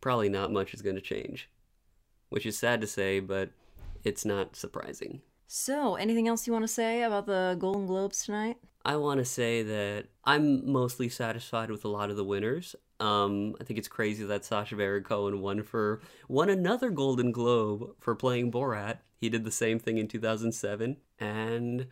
probably 0.00 0.28
not 0.28 0.52
much 0.52 0.74
is 0.74 0.82
going 0.82 0.96
to 0.96 1.02
change, 1.02 1.48
which 2.28 2.46
is 2.46 2.58
sad 2.58 2.80
to 2.80 2.86
say, 2.86 3.20
but 3.20 3.50
it's 4.04 4.24
not 4.24 4.56
surprising. 4.56 5.22
So, 5.46 5.94
anything 5.94 6.28
else 6.28 6.46
you 6.46 6.52
want 6.52 6.64
to 6.64 6.68
say 6.68 7.02
about 7.02 7.26
the 7.26 7.56
Golden 7.58 7.86
Globes 7.86 8.24
tonight? 8.24 8.58
I 8.84 8.96
want 8.96 9.18
to 9.18 9.24
say 9.24 9.62
that 9.62 10.06
I'm 10.24 10.70
mostly 10.70 11.08
satisfied 11.08 11.70
with 11.70 11.84
a 11.84 11.88
lot 11.88 12.10
of 12.10 12.16
the 12.16 12.24
winners. 12.24 12.76
Um, 13.00 13.54
I 13.60 13.64
think 13.64 13.78
it's 13.78 13.88
crazy 13.88 14.24
that 14.24 14.44
Sacha 14.44 14.74
Baron 14.74 15.04
Cohen 15.04 15.40
won 15.40 15.62
for 15.62 16.00
won 16.28 16.48
another 16.48 16.90
Golden 16.90 17.30
Globe 17.30 17.94
for 18.00 18.14
playing 18.14 18.50
Borat. 18.50 18.98
He 19.16 19.28
did 19.28 19.44
the 19.44 19.52
same 19.52 19.78
thing 19.78 19.98
in 19.98 20.08
2007, 20.08 20.96
and 21.20 21.86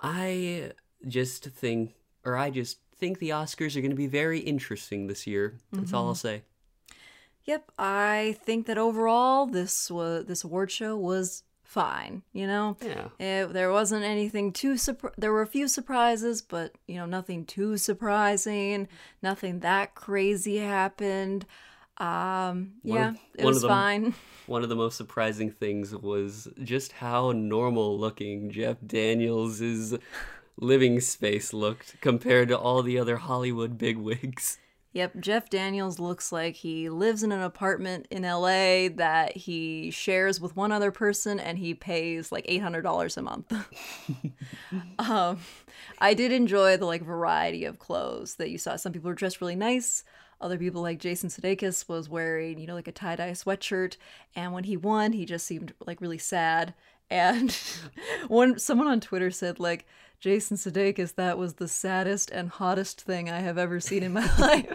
I 0.00 0.72
just 1.06 1.44
think, 1.44 1.94
or 2.24 2.36
I 2.36 2.50
just 2.50 2.78
think 2.96 3.18
the 3.18 3.30
Oscars 3.30 3.76
are 3.76 3.80
going 3.80 3.90
to 3.90 3.96
be 3.96 4.06
very 4.06 4.40
interesting 4.40 5.06
this 5.06 5.26
year. 5.26 5.58
That's 5.72 5.92
all 5.92 6.08
I'll 6.08 6.14
say. 6.14 6.42
Yep, 7.44 7.72
I 7.78 8.36
think 8.44 8.66
that 8.66 8.78
overall 8.78 9.46
this 9.46 9.90
was 9.90 10.26
this 10.26 10.44
award 10.44 10.70
show 10.70 10.96
was 10.96 11.42
fine, 11.62 12.22
you 12.32 12.46
know? 12.46 12.76
Yeah. 12.84 13.08
It, 13.18 13.52
there 13.52 13.70
wasn't 13.70 14.04
anything 14.04 14.52
too 14.52 14.74
surpri- 14.74 15.14
there 15.16 15.32
were 15.32 15.42
a 15.42 15.46
few 15.46 15.68
surprises, 15.68 16.42
but 16.42 16.72
you 16.86 16.96
know, 16.96 17.06
nothing 17.06 17.44
too 17.46 17.76
surprising, 17.76 18.88
nothing 19.22 19.60
that 19.60 19.94
crazy 19.94 20.58
happened. 20.58 21.46
Um, 21.98 22.72
One 22.82 22.98
yeah, 22.98 23.08
of- 23.10 23.16
it 23.38 23.44
was 23.44 23.62
them- 23.62 23.68
fine. 23.70 24.14
One 24.46 24.64
of 24.64 24.68
the 24.68 24.74
most 24.76 24.96
surprising 24.96 25.50
things 25.52 25.94
was 25.94 26.48
just 26.62 26.92
how 26.92 27.30
normal 27.30 27.96
looking 27.98 28.50
Jeff 28.50 28.76
Daniels' 28.84 29.94
living 30.56 31.00
space 31.00 31.52
looked 31.52 32.00
compared 32.00 32.48
to 32.48 32.58
all 32.58 32.82
the 32.82 32.98
other 32.98 33.16
Hollywood 33.18 33.78
bigwigs. 33.78 34.58
Yep, 34.94 35.20
Jeff 35.20 35.48
Daniels 35.48 35.98
looks 35.98 36.32
like 36.32 36.54
he 36.56 36.90
lives 36.90 37.22
in 37.22 37.32
an 37.32 37.40
apartment 37.40 38.06
in 38.10 38.24
LA 38.24 38.88
that 38.96 39.34
he 39.34 39.90
shares 39.90 40.38
with 40.38 40.54
one 40.54 40.70
other 40.70 40.90
person 40.90 41.40
and 41.40 41.58
he 41.58 41.72
pays 41.72 42.30
like 42.30 42.46
$800 42.46 43.16
a 43.16 43.22
month. 43.22 43.52
um, 44.98 45.40
I 45.98 46.12
did 46.12 46.30
enjoy 46.30 46.76
the 46.76 46.84
like 46.84 47.02
variety 47.02 47.64
of 47.64 47.78
clothes 47.78 48.34
that 48.34 48.50
you 48.50 48.58
saw. 48.58 48.76
Some 48.76 48.92
people 48.92 49.08
were 49.08 49.14
dressed 49.14 49.40
really 49.40 49.56
nice. 49.56 50.04
Other 50.42 50.58
people 50.58 50.82
like 50.82 50.98
Jason 50.98 51.30
Sudeikis 51.30 51.88
was 51.88 52.10
wearing, 52.10 52.58
you 52.58 52.66
know, 52.66 52.74
like 52.74 52.88
a 52.88 52.92
tie-dye 52.92 53.30
sweatshirt 53.30 53.96
and 54.36 54.52
when 54.52 54.64
he 54.64 54.76
won, 54.76 55.12
he 55.12 55.24
just 55.24 55.46
seemed 55.46 55.72
like 55.86 56.02
really 56.02 56.18
sad. 56.18 56.74
And 57.08 57.56
one 58.28 58.58
someone 58.58 58.88
on 58.88 59.00
Twitter 59.00 59.30
said 59.30 59.58
like 59.58 59.86
Jason 60.22 60.56
Sudeikis, 60.56 61.16
that 61.16 61.36
was 61.36 61.54
the 61.54 61.66
saddest 61.66 62.30
and 62.30 62.48
hottest 62.48 63.00
thing 63.00 63.28
I 63.28 63.40
have 63.40 63.58
ever 63.58 63.80
seen 63.80 64.04
in 64.04 64.12
my 64.12 64.24
life. 64.38 64.72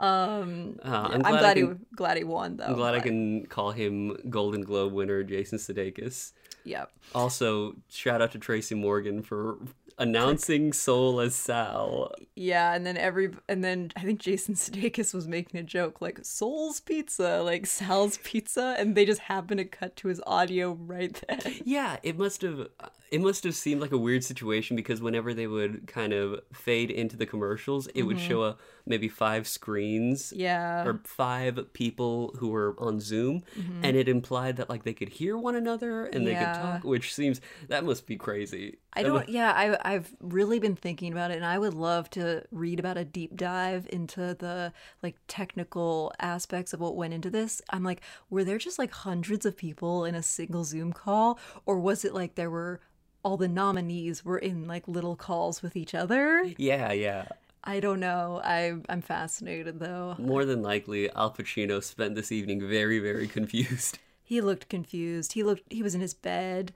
um, 0.00 0.78
Uh, 0.82 1.08
I'm, 1.12 1.20
glad 1.20 1.34
I 1.34 1.38
glad, 1.40 1.56
he 1.58 1.66
glad 1.94 2.16
he 2.16 2.24
won 2.24 2.56
though. 2.56 2.64
I'm 2.64 2.74
glad 2.76 2.94
I 2.94 3.00
can 3.00 3.44
call 3.44 3.72
him 3.72 4.16
Golden 4.30 4.62
Globe 4.62 4.94
winner 4.94 5.22
Jason 5.22 5.58
Sudeikis. 5.58 6.32
Yep. 6.64 6.90
Also, 7.14 7.76
shout 7.90 8.22
out 8.22 8.32
to 8.32 8.38
Tracy 8.38 8.74
Morgan 8.74 9.22
for 9.22 9.58
announcing 9.98 10.72
Soul 10.72 11.20
as 11.20 11.34
Sal. 11.34 12.12
Yeah, 12.34 12.74
and 12.74 12.84
then 12.86 12.96
every 12.96 13.30
and 13.48 13.62
then 13.62 13.90
I 13.96 14.00
think 14.00 14.20
Jason 14.20 14.54
Sudeikis 14.54 15.14
was 15.14 15.26
making 15.28 15.60
a 15.60 15.62
joke 15.62 16.00
like 16.00 16.18
Soul's 16.22 16.80
Pizza, 16.80 17.42
like 17.42 17.66
Sal's 17.66 18.18
Pizza, 18.24 18.74
and 18.78 18.94
they 18.94 19.04
just 19.04 19.20
happened 19.20 19.58
to 19.58 19.64
cut 19.64 19.96
to 19.96 20.08
his 20.08 20.20
audio 20.26 20.72
right 20.72 21.20
then. 21.28 21.40
Yeah, 21.64 21.96
it 22.02 22.18
must 22.18 22.42
have 22.42 22.68
it 23.10 23.20
must 23.20 23.44
have 23.44 23.54
seemed 23.54 23.80
like 23.80 23.92
a 23.92 23.98
weird 23.98 24.24
situation 24.24 24.74
because 24.76 25.00
whenever 25.00 25.32
they 25.34 25.46
would 25.46 25.86
kind 25.86 26.12
of 26.12 26.40
fade 26.52 26.90
into 26.90 27.16
the 27.16 27.26
commercials, 27.26 27.86
it 27.88 28.02
would 28.02 28.18
show 28.18 28.42
a 28.42 28.56
maybe 28.86 29.08
five 29.08 29.46
screens 29.48 30.30
Mm-hmm. 30.30 30.40
Yeah. 30.40 30.84
or 30.84 31.00
five 31.04 31.72
people 31.72 32.34
who 32.38 32.48
were 32.48 32.74
on 32.78 33.00
Zoom, 33.00 33.42
and 33.82 33.96
it 33.96 34.08
implied 34.08 34.56
that 34.56 34.68
like 34.68 34.82
they 34.84 34.92
could 34.94 35.08
hear 35.10 35.36
one 35.38 35.54
another 35.54 36.06
and 36.06 36.26
they 36.26 36.32
Mm-hmm. 36.32 36.42
Yeah. 36.42 36.52
could 36.54 36.60
talk, 36.62 36.84
which 36.84 37.14
seems 37.14 37.40
that 37.68 37.84
must 37.84 38.06
be 38.06 38.16
crazy. 38.16 38.78
I 38.92 39.02
don't. 39.02 39.28
Yeah, 39.28 39.52
I 39.52 39.83
I've 39.84 40.14
really 40.20 40.58
been 40.58 40.76
thinking 40.76 41.12
about 41.12 41.30
it, 41.30 41.36
and 41.36 41.46
I 41.46 41.58
would 41.58 41.74
love 41.74 42.10
to 42.10 42.44
read 42.50 42.80
about 42.80 42.96
a 42.96 43.04
deep 43.04 43.36
dive 43.36 43.86
into 43.92 44.34
the 44.34 44.72
like 45.02 45.16
technical 45.28 46.12
aspects 46.20 46.72
of 46.72 46.80
what 46.80 46.96
went 46.96 47.14
into 47.14 47.30
this. 47.30 47.60
I'm 47.70 47.84
like, 47.84 48.00
were 48.30 48.44
there 48.44 48.58
just 48.58 48.78
like 48.78 48.92
hundreds 48.92 49.44
of 49.46 49.56
people 49.56 50.04
in 50.04 50.14
a 50.14 50.22
single 50.22 50.64
Zoom 50.64 50.92
call, 50.92 51.38
or 51.66 51.78
was 51.78 52.04
it 52.04 52.14
like 52.14 52.34
there 52.34 52.50
were 52.50 52.80
all 53.22 53.36
the 53.36 53.48
nominees 53.48 54.24
were 54.24 54.38
in 54.38 54.66
like 54.66 54.86
little 54.86 55.16
calls 55.16 55.62
with 55.62 55.76
each 55.76 55.94
other? 55.94 56.44
Yeah, 56.56 56.92
yeah. 56.92 57.26
I 57.64 57.80
don't 57.80 58.00
know. 58.00 58.40
I 58.44 58.74
I'm 58.88 59.00
fascinated 59.00 59.80
though. 59.80 60.16
More 60.18 60.44
than 60.44 60.62
likely, 60.62 61.10
Al 61.10 61.32
Pacino 61.32 61.82
spent 61.82 62.14
this 62.14 62.30
evening 62.30 62.66
very, 62.66 62.98
very 62.98 63.26
confused. 63.26 63.98
He 64.26 64.40
looked 64.40 64.70
confused. 64.70 65.34
He 65.34 65.42
looked 65.42 65.70
he 65.70 65.82
was 65.82 65.94
in 65.94 66.00
his 66.00 66.14
bed. 66.14 66.72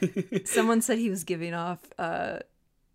Someone 0.44 0.80
said 0.80 0.98
he 0.98 1.10
was 1.10 1.24
giving 1.24 1.52
off 1.52 1.80
uh 1.98 2.38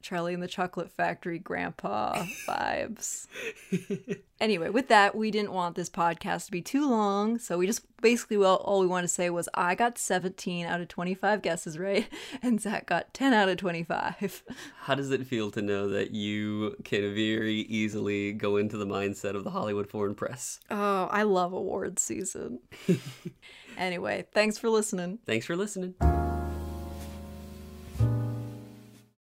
Charlie 0.01 0.33
and 0.33 0.41
the 0.43 0.47
Chocolate 0.47 0.91
Factory 0.91 1.39
grandpa 1.39 2.23
vibes. 2.47 3.27
anyway, 4.39 4.69
with 4.69 4.88
that, 4.89 5.15
we 5.15 5.31
didn't 5.31 5.51
want 5.51 5.75
this 5.75 5.89
podcast 5.89 6.45
to 6.45 6.51
be 6.51 6.62
too 6.62 6.89
long, 6.89 7.38
so 7.39 7.57
we 7.57 7.67
just 7.67 7.81
basically 8.01 8.38
well 8.38 8.55
all 8.57 8.79
we 8.79 8.88
want 8.88 9.03
to 9.03 9.07
say 9.07 9.29
was 9.29 9.49
I 9.55 9.73
got 9.73 9.97
17 9.97 10.65
out 10.67 10.79
of 10.79 10.88
25 10.88 11.41
guesses 11.41 11.79
right 11.79 12.07
and 12.43 12.62
Zach 12.62 12.86
got 12.86 13.13
10 13.13 13.33
out 13.33 13.49
of 13.49 13.57
25. 13.57 14.43
How 14.81 14.95
does 14.95 15.10
it 15.12 15.25
feel 15.25 15.49
to 15.51 15.62
know 15.62 15.89
that 15.89 16.12
you 16.12 16.75
can 16.83 17.01
very 17.15 17.62
easily 17.62 18.33
go 18.33 18.57
into 18.57 18.77
the 18.77 18.86
mindset 18.86 19.36
of 19.36 19.43
the 19.43 19.51
Hollywood 19.51 19.89
Foreign 19.89 20.15
Press? 20.15 20.60
Oh, 20.69 21.05
I 21.12 21.23
love 21.23 21.53
awards 21.53 22.01
season. 22.01 22.60
anyway, 23.77 24.27
thanks 24.33 24.57
for 24.57 24.69
listening. 24.69 25.19
Thanks 25.25 25.45
for 25.45 25.55
listening. 25.55 25.95